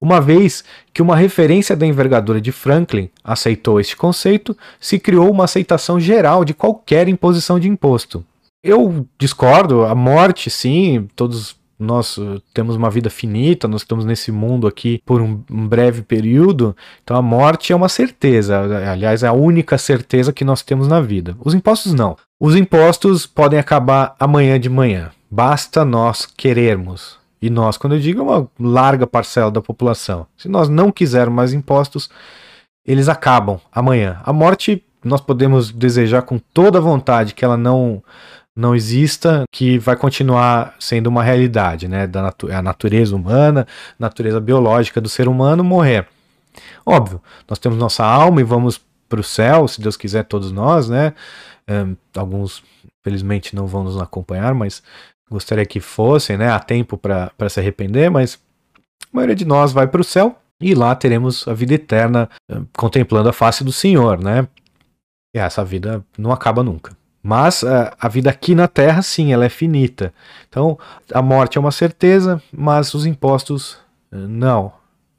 [0.00, 0.64] Uma vez
[0.94, 6.42] que uma referência da envergadura de Franklin aceitou este conceito, se criou uma aceitação geral
[6.42, 8.24] de qualquer imposição de imposto.
[8.64, 14.30] Eu discordo, a morte, sim, todos nós eh, temos uma vida finita, nós estamos nesse
[14.30, 18.60] mundo aqui por um, um, breve período, então a morte é uma certeza,
[18.90, 21.36] aliás, é a única certeza que nós temos na vida.
[21.44, 22.16] Os impostos não.
[22.40, 27.20] Os impostos podem acabar amanhã de manhã, basta nós querermos.
[27.40, 30.28] E nós, quando eu digo, é uma larga parcela da população.
[30.36, 32.08] Se nós não quisermos mais impostos,
[32.86, 34.20] eles acabam amanhã.
[34.22, 38.02] A morte nós podemos desejar com toda vontade que ela não
[38.56, 42.06] não exista, que vai continuar sendo uma realidade, né?
[42.06, 43.66] Da natu a natureza humana,
[43.98, 46.06] natureza biológica do ser humano morrer.
[46.84, 50.88] Óbvio, nós temos nossa alma e vamos para o céu, se Deus quiser, todos nós,
[50.88, 51.14] né?
[51.68, 52.62] Um, alguns,
[53.02, 54.82] felizmente, não vão nos acompanhar, mas
[55.30, 56.50] gostaria que fossem, né?
[56.50, 58.38] Há tempo para se arrepender, mas
[58.76, 62.28] a maioria de nós vai para o céu e lá teremos a vida eterna
[62.76, 64.46] contemplando a face do Senhor, né?
[65.34, 66.94] E essa vida não acaba nunca.
[67.22, 70.12] Mas a, é, a vida aqui na Terra, sim, ela é finita.
[70.48, 70.78] Então,
[71.12, 73.78] a morte é uma certeza, mas os impostos,
[74.10, 74.72] é, não.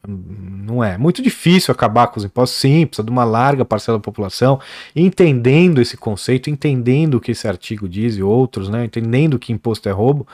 [0.05, 0.97] Não é.
[0.97, 4.59] Muito difícil acabar com os impostos, sim, precisa de uma larga parcela da população,
[4.93, 9.87] entendendo esse conceito, entendendo o que esse artigo diz e outros, né, entendendo que imposto
[9.87, 10.27] é roubo,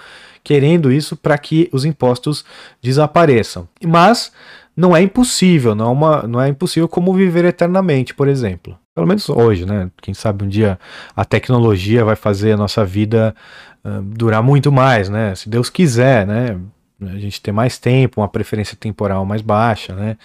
[0.44, 2.44] querendo isso para que os impostos
[2.82, 3.68] desapareçam.
[3.86, 4.32] Mas
[4.76, 8.76] não é impossível, não é, uma, não é impossível como viver eternamente, por exemplo.
[9.00, 9.90] Pelo menos hoje, né?
[10.02, 10.78] Quem sabe um dia
[11.16, 13.34] a tecnologia vai fazer a nossa vida
[13.82, 15.34] uh, durar muito mais, né?
[15.36, 16.60] Se Deus quiser, né?
[17.02, 20.18] A gente ter mais tempo, uma preferência temporal mais baixa, né?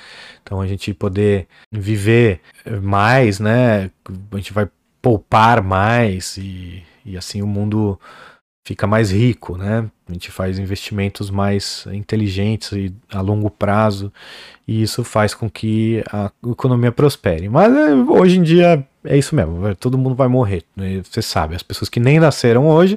[0.42, 2.40] Então a gente poder viver
[2.82, 3.92] mais, né?
[4.32, 4.68] A gente vai
[5.00, 7.96] poupar mais e, e assim o mundo
[8.64, 9.84] fica mais rico, né?
[10.08, 14.12] A gente faz investimentos mais inteligentes e a longo prazo
[14.66, 17.48] e isso faz com que a economia prospere.
[17.48, 20.64] Mas é, hoje em dia é isso mesmo, todo mundo vai morrer.
[20.74, 21.02] Né?
[21.04, 22.96] Você sabe, as pessoas que nem nasceram hoje,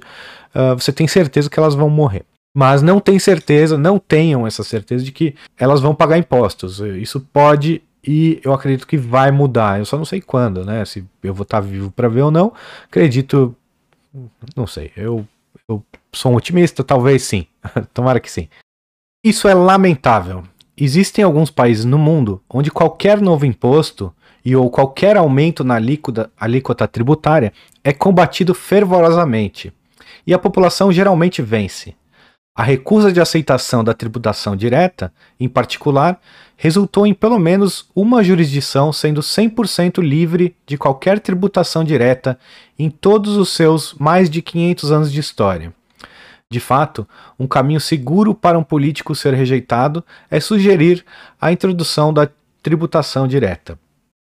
[0.55, 2.23] uh, você tem certeza que elas vão morrer.
[2.55, 6.79] Mas não tem certeza, não tenham essa certeza de que elas vão pagar impostos.
[6.79, 9.79] Isso pode e eu acredito que vai mudar.
[9.79, 10.83] Eu só não sei quando, né?
[10.85, 12.53] Se eu vou estar vivo para ver ou não.
[12.85, 13.55] Acredito,
[14.55, 14.91] não sei.
[14.95, 15.27] Eu
[15.69, 17.45] eu sou um otimista, talvez sim.
[17.93, 18.47] Tomara que sim.
[19.23, 20.43] Isso é lamentável.
[20.77, 24.13] Existem alguns países no mundo onde qualquer novo imposto
[24.45, 27.51] e ou qualquer aumento na alíquota, alíquota tributária
[27.83, 29.73] é combatido fervorosamente.
[30.25, 31.95] E a população geralmente vence.
[32.57, 36.19] A recusa de aceitação da tributação direta, em particular,
[36.55, 42.35] resultou em pelo menos uma jurisdição sendo 100% livre de qualquer tributação direta
[42.79, 45.71] em todos os seus mais de 500 anos de história.
[46.51, 51.05] De fato, um caminho seguro para um político ser rejeitado é sugerir
[51.39, 52.27] a introdução da
[52.63, 53.77] tributação direta.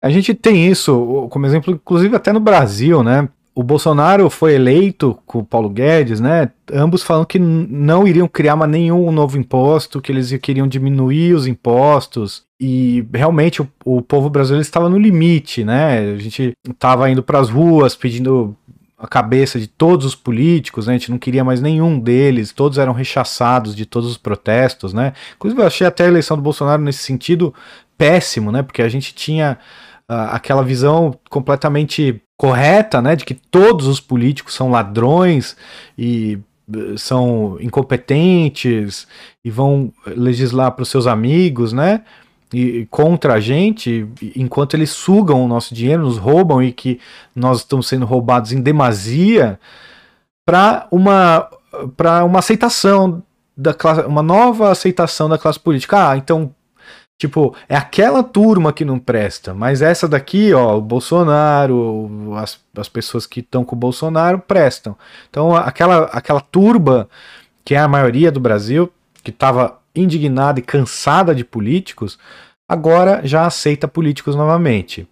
[0.02, 3.28] A gente tem isso como exemplo, inclusive até no Brasil, né?
[3.62, 6.50] O Bolsonaro foi eleito com o Paulo Guedes, né?
[6.74, 11.46] Ambos falando que não iriam criar mais nenhum novo imposto, que eles queriam diminuir os
[11.46, 12.42] impostos.
[12.60, 16.00] E realmente o, o povo brasileiro estava no limite, né?
[16.12, 18.58] A gente estava indo para as ruas pedindo
[18.98, 20.96] a cabeça de todos os políticos, né?
[20.96, 25.14] A gente não queria mais nenhum deles, todos eram rechaçados de todos os protestos, né?
[25.36, 27.54] Inclusive eu achei até a eleição do Bolsonaro nesse sentido
[27.96, 28.64] péssimo, né?
[28.64, 29.60] Porque a gente tinha
[30.10, 33.16] uh, aquela visão completamente correta, né?
[33.16, 35.56] De que todos os políticos são ladrões
[35.96, 36.40] e
[36.76, 39.08] uh, são incompetentes
[39.46, 42.02] e vão legislar para os seus amigos, né?
[42.54, 47.00] e contra a gente, enquanto eles sugam o nosso dinheiro, nos roubam e que
[47.34, 49.58] nós estamos sendo roubados em demasia,
[50.46, 51.48] para uma
[51.96, 53.24] para uma aceitação
[53.56, 56.10] da classe, uma nova aceitação da classe política.
[56.10, 56.54] Ah, então,
[57.22, 62.90] tipo, é aquela turma que não presta, mas essa daqui, ó, o Bolsonaro, as, as
[62.90, 64.98] pessoas que estão com o Bolsonaro prestam.
[65.30, 67.08] Então, aquela aquela turba
[67.64, 68.92] que é a maioria do Brasil,
[69.24, 72.18] que estava indignada e cansada de políticos,
[72.68, 75.08] agora já aceita políticos novamente.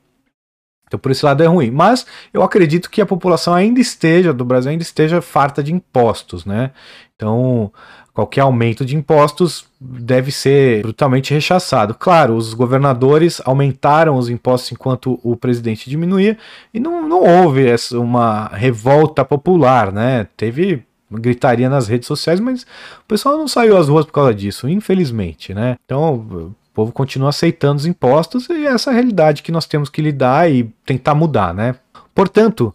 [0.87, 1.69] Então por esse lado é ruim.
[1.69, 6.43] Mas eu acredito que a população ainda esteja, do Brasil ainda esteja farta de impostos,
[6.43, 6.71] né?
[7.15, 7.71] Então
[8.19, 11.93] qualquer aumento de impostos deve ser brutalmente rechaçado.
[11.93, 16.37] Claro, os governadores aumentaram os impostos enquanto o presidente diminuía
[16.73, 20.27] e não, não houve essa, uma revolta popular, né?
[20.35, 24.67] Teve gritaria nas redes sociais, mas o pessoal não saiu às ruas por causa disso,
[24.67, 25.77] infelizmente, né?
[25.85, 30.01] Então, o povo continua aceitando os impostos e é essa realidade que nós temos que
[30.01, 31.75] lidar e tentar mudar, né?
[32.13, 32.73] Portanto,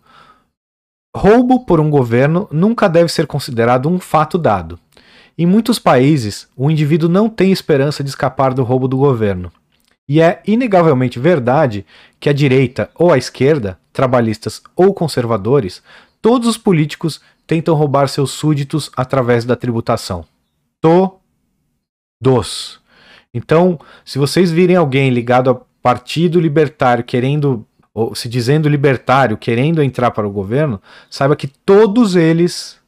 [1.14, 4.78] roubo por um governo nunca deve ser considerado um fato dado.
[5.36, 9.50] Em muitos países, o indivíduo não tem esperança de escapar do roubo do governo.
[10.08, 11.84] E é inegavelmente verdade
[12.20, 15.82] que a direita ou a esquerda, trabalhistas ou conservadores,
[16.22, 20.24] todos os políticos tentam roubar seus súditos através da tributação.
[20.80, 22.80] Todos.
[23.32, 29.82] Então, se vocês virem alguém ligado ao Partido Libertário querendo, ou se dizendo libertário, querendo
[29.82, 30.80] entrar para o governo,
[31.10, 32.78] saiba que todos eles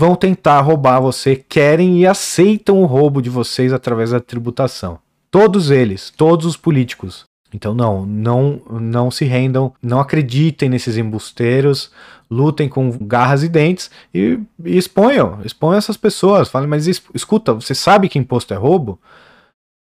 [0.00, 4.98] vão tentar roubar você, querem e aceitam o roubo de vocês através da tributação.
[5.30, 7.26] Todos eles, todos os políticos.
[7.52, 11.90] Então não, não, não se rendam, não acreditem nesses embusteiros,
[12.30, 16.48] lutem com garras e dentes e, e exponham, exponham essas pessoas.
[16.48, 18.98] Falem, mas escuta, você sabe que imposto é roubo?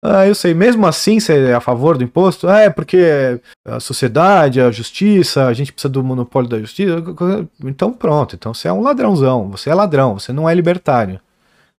[0.02, 2.48] Ah, eu sei, mesmo assim você é a favor do imposto?
[2.48, 7.04] Ah, é porque a sociedade, a justiça, a gente precisa do monopólio da justiça.
[7.64, 11.20] Então pronto, então você é um ladrãozão, você é ladrão, você não é libertário.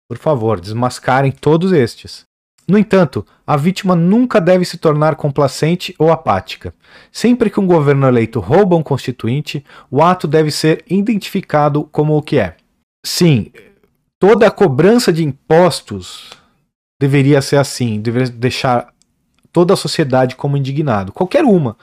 [0.07, 2.25] Por favor, desmascarem todos estes.
[2.68, 6.75] No entanto, a vítima nunca deve se tornar complacente ou apática.
[7.11, 12.23] Sempre que um governo eleito rouba um constituinte, o ato deve ser identificado como o
[12.23, 12.57] que é.
[13.05, 13.51] Sim,
[14.21, 16.39] toda a cobrança de impostos
[17.01, 18.92] deveria ser assim, deveria deixar
[19.51, 21.76] toda a sociedade como indignado, qualquer uma.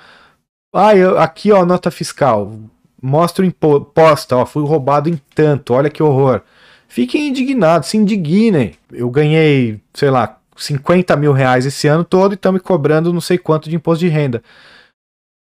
[0.72, 2.53] Ah, eu, aqui ó, nota fiscal,
[3.01, 6.41] mostra o imposto, ó, fui roubado em tanto, olha que horror.
[6.88, 8.76] Fiquem indignados, se indignem.
[8.91, 13.20] Eu ganhei, sei lá, 50 mil reais esse ano todo e estão me cobrando não
[13.20, 14.43] sei quanto de imposto de renda.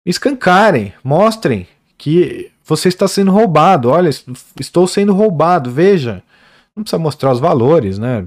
[0.04, 3.90] Escancarem, mostrem que você está sendo roubado.
[3.90, 4.10] Olha,
[4.58, 6.22] estou sendo roubado, veja.
[6.74, 8.26] Não precisa mostrar os valores, né?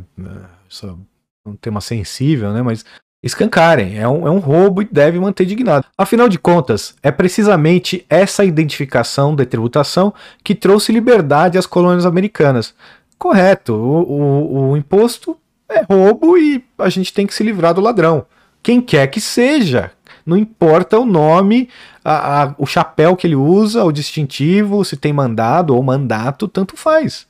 [1.45, 2.61] Um tema sensível, né?
[2.61, 2.85] Mas
[3.23, 3.97] escancarem.
[3.97, 5.85] É um, é um roubo e deve manter dignado.
[5.97, 10.13] Afinal de contas, é precisamente essa identificação da tributação
[10.43, 12.73] que trouxe liberdade às colônias americanas.
[13.17, 15.37] Correto, o, o, o imposto
[15.69, 18.25] é roubo e a gente tem que se livrar do ladrão.
[18.63, 19.91] Quem quer que seja.
[20.23, 21.67] Não importa o nome,
[22.05, 26.77] a, a, o chapéu que ele usa, o distintivo, se tem mandado ou mandato, tanto
[26.77, 27.27] faz.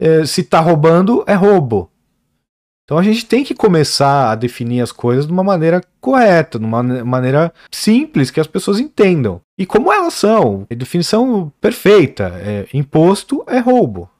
[0.00, 1.90] É, se está roubando, é roubo.
[2.90, 6.64] Então a gente tem que começar a definir as coisas de uma maneira correta, de
[6.64, 9.40] uma maneira simples, que as pessoas entendam.
[9.56, 10.66] E como elas são.
[10.68, 12.32] A definição perfeita.
[12.44, 14.10] É, imposto é roubo.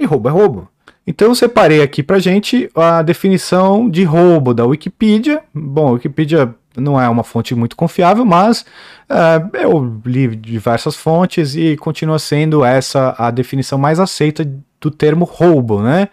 [0.00, 0.68] E roubo é roubo.
[1.04, 5.42] Então eu separei aqui pra gente a definição de roubo da Wikipedia.
[5.52, 8.64] Bom, a Wikipedia não é uma fonte muito confiável, mas
[9.08, 14.48] é, eu li diversas fontes e continua sendo essa a definição mais aceita
[14.80, 16.10] do termo roubo, né?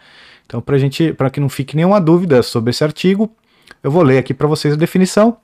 [0.50, 3.30] Então, para gente, para que não fique nenhuma dúvida sobre esse artigo,
[3.84, 5.38] eu vou ler aqui para vocês a definição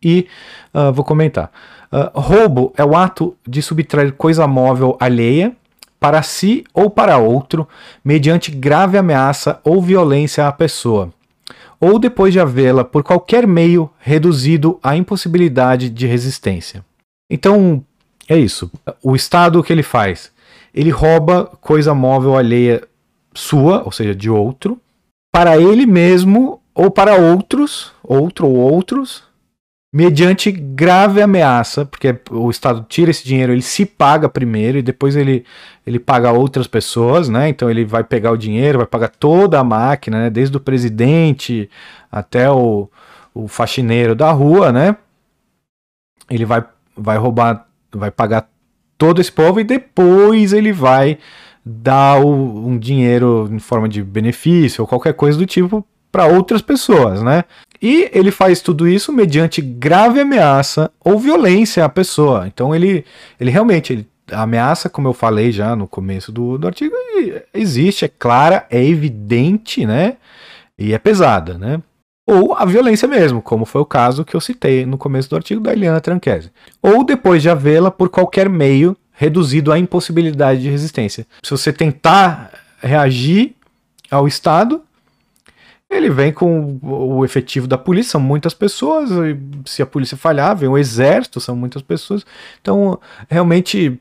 [0.00, 0.28] e
[0.72, 1.50] uh, vou comentar.
[1.90, 5.56] Uh, roubo é o ato de subtrair coisa móvel alheia
[5.98, 7.66] para si ou para outro,
[8.04, 11.12] mediante grave ameaça ou violência à pessoa,
[11.80, 16.84] ou depois de havê-la, por qualquer meio, reduzido à impossibilidade de resistência.
[17.28, 17.84] Então,
[18.28, 18.70] é isso.
[19.02, 20.30] O Estado, o que ele faz?
[20.72, 22.82] Ele rouba coisa móvel alheia
[23.34, 24.80] sua, ou seja, de outro,
[25.32, 29.24] para ele mesmo ou para outros, outro ou outros,
[29.94, 35.14] mediante grave ameaça, porque o Estado tira esse dinheiro, ele se paga primeiro e depois
[35.14, 35.44] ele,
[35.86, 37.48] ele paga outras pessoas, né?
[37.50, 40.30] Então ele vai pegar o dinheiro, vai pagar toda a máquina, né?
[40.30, 41.68] desde o presidente
[42.10, 42.88] até o,
[43.34, 44.96] o faxineiro da rua, né?
[46.30, 46.64] Ele vai,
[46.96, 48.48] vai roubar, vai pagar
[48.96, 51.18] todo esse povo e depois ele vai
[51.64, 56.60] dar o, um dinheiro em forma de benefício ou qualquer coisa do tipo para outras
[56.60, 57.44] pessoas, né?
[57.80, 62.46] E ele faz tudo isso mediante grave ameaça ou violência à pessoa.
[62.46, 63.04] Então ele,
[63.40, 66.94] ele realmente ele, a ameaça, como eu falei já no começo do, do artigo,
[67.52, 70.16] existe, é clara, é evidente, né?
[70.78, 71.80] E é pesada, né?
[72.26, 75.60] Ou a violência mesmo, como foi o caso que eu citei no começo do artigo
[75.60, 76.52] da Eliana Tranquese.
[76.80, 81.24] Ou depois de havê-la por qualquer meio reduzido à impossibilidade de resistência.
[81.44, 82.50] Se você tentar
[82.82, 83.54] reagir
[84.10, 84.82] ao Estado,
[85.88, 89.10] ele vem com o efetivo da polícia, são muitas pessoas,
[89.64, 92.26] se a polícia falhar, vem o exército, são muitas pessoas.
[92.60, 92.98] Então,
[93.30, 93.96] realmente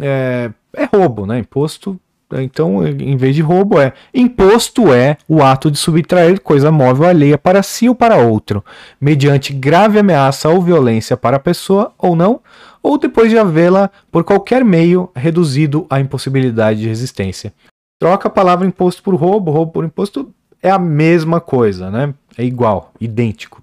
[0.00, 1.38] é, é roubo, né?
[1.38, 2.00] Imposto.
[2.32, 7.36] Então, em vez de roubo, é imposto é o ato de subtrair coisa móvel alheia
[7.36, 8.64] para si ou para outro,
[8.98, 12.40] mediante grave ameaça ou violência para a pessoa ou não,
[12.82, 17.52] ou depois de havê-la por qualquer meio reduzido à impossibilidade de resistência.
[18.00, 22.12] Troca a palavra imposto por roubo, roubo por imposto, é a mesma coisa, né?
[22.36, 23.62] É igual, idêntico,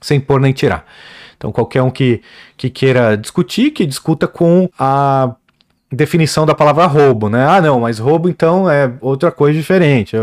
[0.00, 0.84] sem pôr nem tirar.
[1.36, 2.22] Então, qualquer um que,
[2.56, 5.34] que queira discutir, que discuta com a
[5.90, 7.46] definição da palavra roubo, né?
[7.46, 10.16] Ah, não, mas roubo então é outra coisa diferente.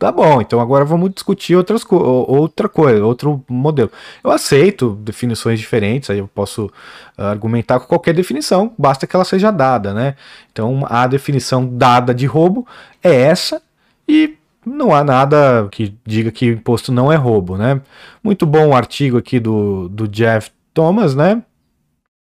[0.00, 3.90] Tá bom, então agora vamos discutir outras co outra coisa, outro modelo.
[4.24, 6.72] Eu aceito definições diferentes, aí eu posso
[7.18, 10.16] argumentar com qualquer definição, basta que ela seja dada, né?
[10.50, 12.66] Então, a definição dada de roubo
[13.04, 13.60] é essa
[14.08, 17.82] e não há nada que diga que imposto não é roubo, né?
[18.24, 21.42] Muito bom o artigo aqui do, do Jeff Thomas, né?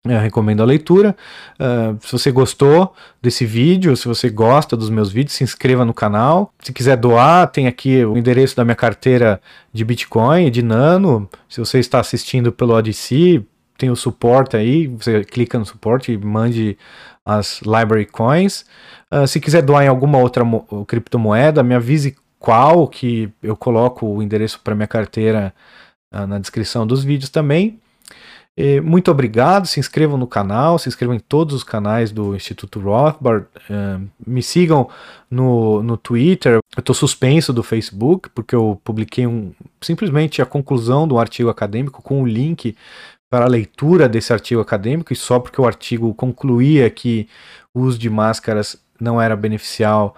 [0.05, 1.15] Eu recomendo a leitura.
[1.59, 5.93] Uh, se você gostou desse vídeo, se você gosta dos meus vídeos, se inscreva no
[5.93, 6.53] canal.
[6.59, 9.41] Se quiser doar, tem aqui o endereço da minha carteira
[9.73, 11.27] de Bitcoin, de Nano.
[11.49, 13.43] Se você está assistindo pelo Odyssey,
[13.77, 14.87] tem o suporte aí.
[14.87, 16.77] Você clica no suporte e mande
[17.25, 18.63] as Library Coins.
[19.11, 20.43] Uh, se quiser doar em alguma outra
[20.87, 25.51] criptomoeda, me avise qual, que eu coloco o endereço para minha carteira
[26.13, 27.79] uh, na descrição dos vídeos também.
[28.83, 33.47] Muito obrigado, se inscrevam no canal, se inscrevam em todos os canais do Instituto Rothbard,
[33.69, 34.89] uh, me sigam
[35.29, 39.51] no, no Twitter, eu estou suspenso do Facebook, porque eu publiquei um,
[39.81, 42.77] simplesmente a conclusão do artigo acadêmico com o link
[43.29, 47.27] para a leitura desse artigo acadêmico, e só porque o artigo concluía que
[47.73, 50.15] o uso de máscaras não era beneficial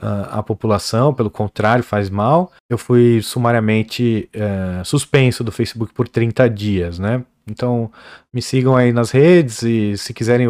[0.00, 2.50] uh, à população, pelo contrário, faz mal.
[2.68, 7.24] Eu fui sumariamente uh, suspenso do Facebook por 30 dias, né?
[7.46, 7.90] Então
[8.32, 10.48] me sigam aí nas redes e se quiserem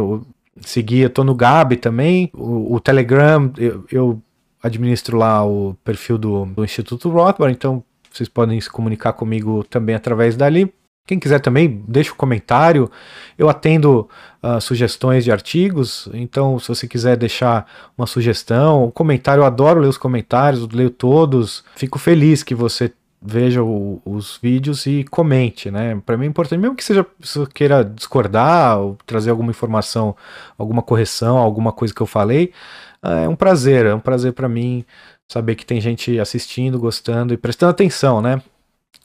[0.61, 2.31] seguir, eu tô no Gab também.
[2.35, 4.23] O, o Telegram, eu, eu,
[4.63, 7.83] administro lá o perfil do, do Instituto Rothbard, então
[8.13, 10.73] vocês podem se comunicar comigo também através dali.
[11.05, 12.89] Quem quiser também, deixa um comentário.
[13.37, 14.09] Eu atendo
[14.41, 17.67] uh, sugestões de artigos, então se você quiser deixar
[17.99, 21.65] uma sugestão, um comentário, eu adoro ler os comentários, leio todos.
[21.75, 22.93] Fico feliz que você
[23.23, 26.01] veja o, os vídeos e comente, né?
[26.05, 30.17] Para mim é importante, mesmo que seja se você queira discordar ou trazer alguma informação,
[30.59, 32.53] alguma correção, alguma coisa que eu falei,
[33.05, 34.85] uh, é um prazer, é um prazer para mim
[35.31, 38.43] saber que tem gente assistindo, gostando e prestando atenção, né?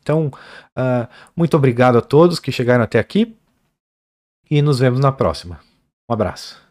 [0.02, 0.32] Então,
[0.78, 3.36] uh, muito obrigado a todos que chegaram até aqui
[4.50, 5.60] e nos vemos na próxima.
[6.10, 6.67] Um abraço.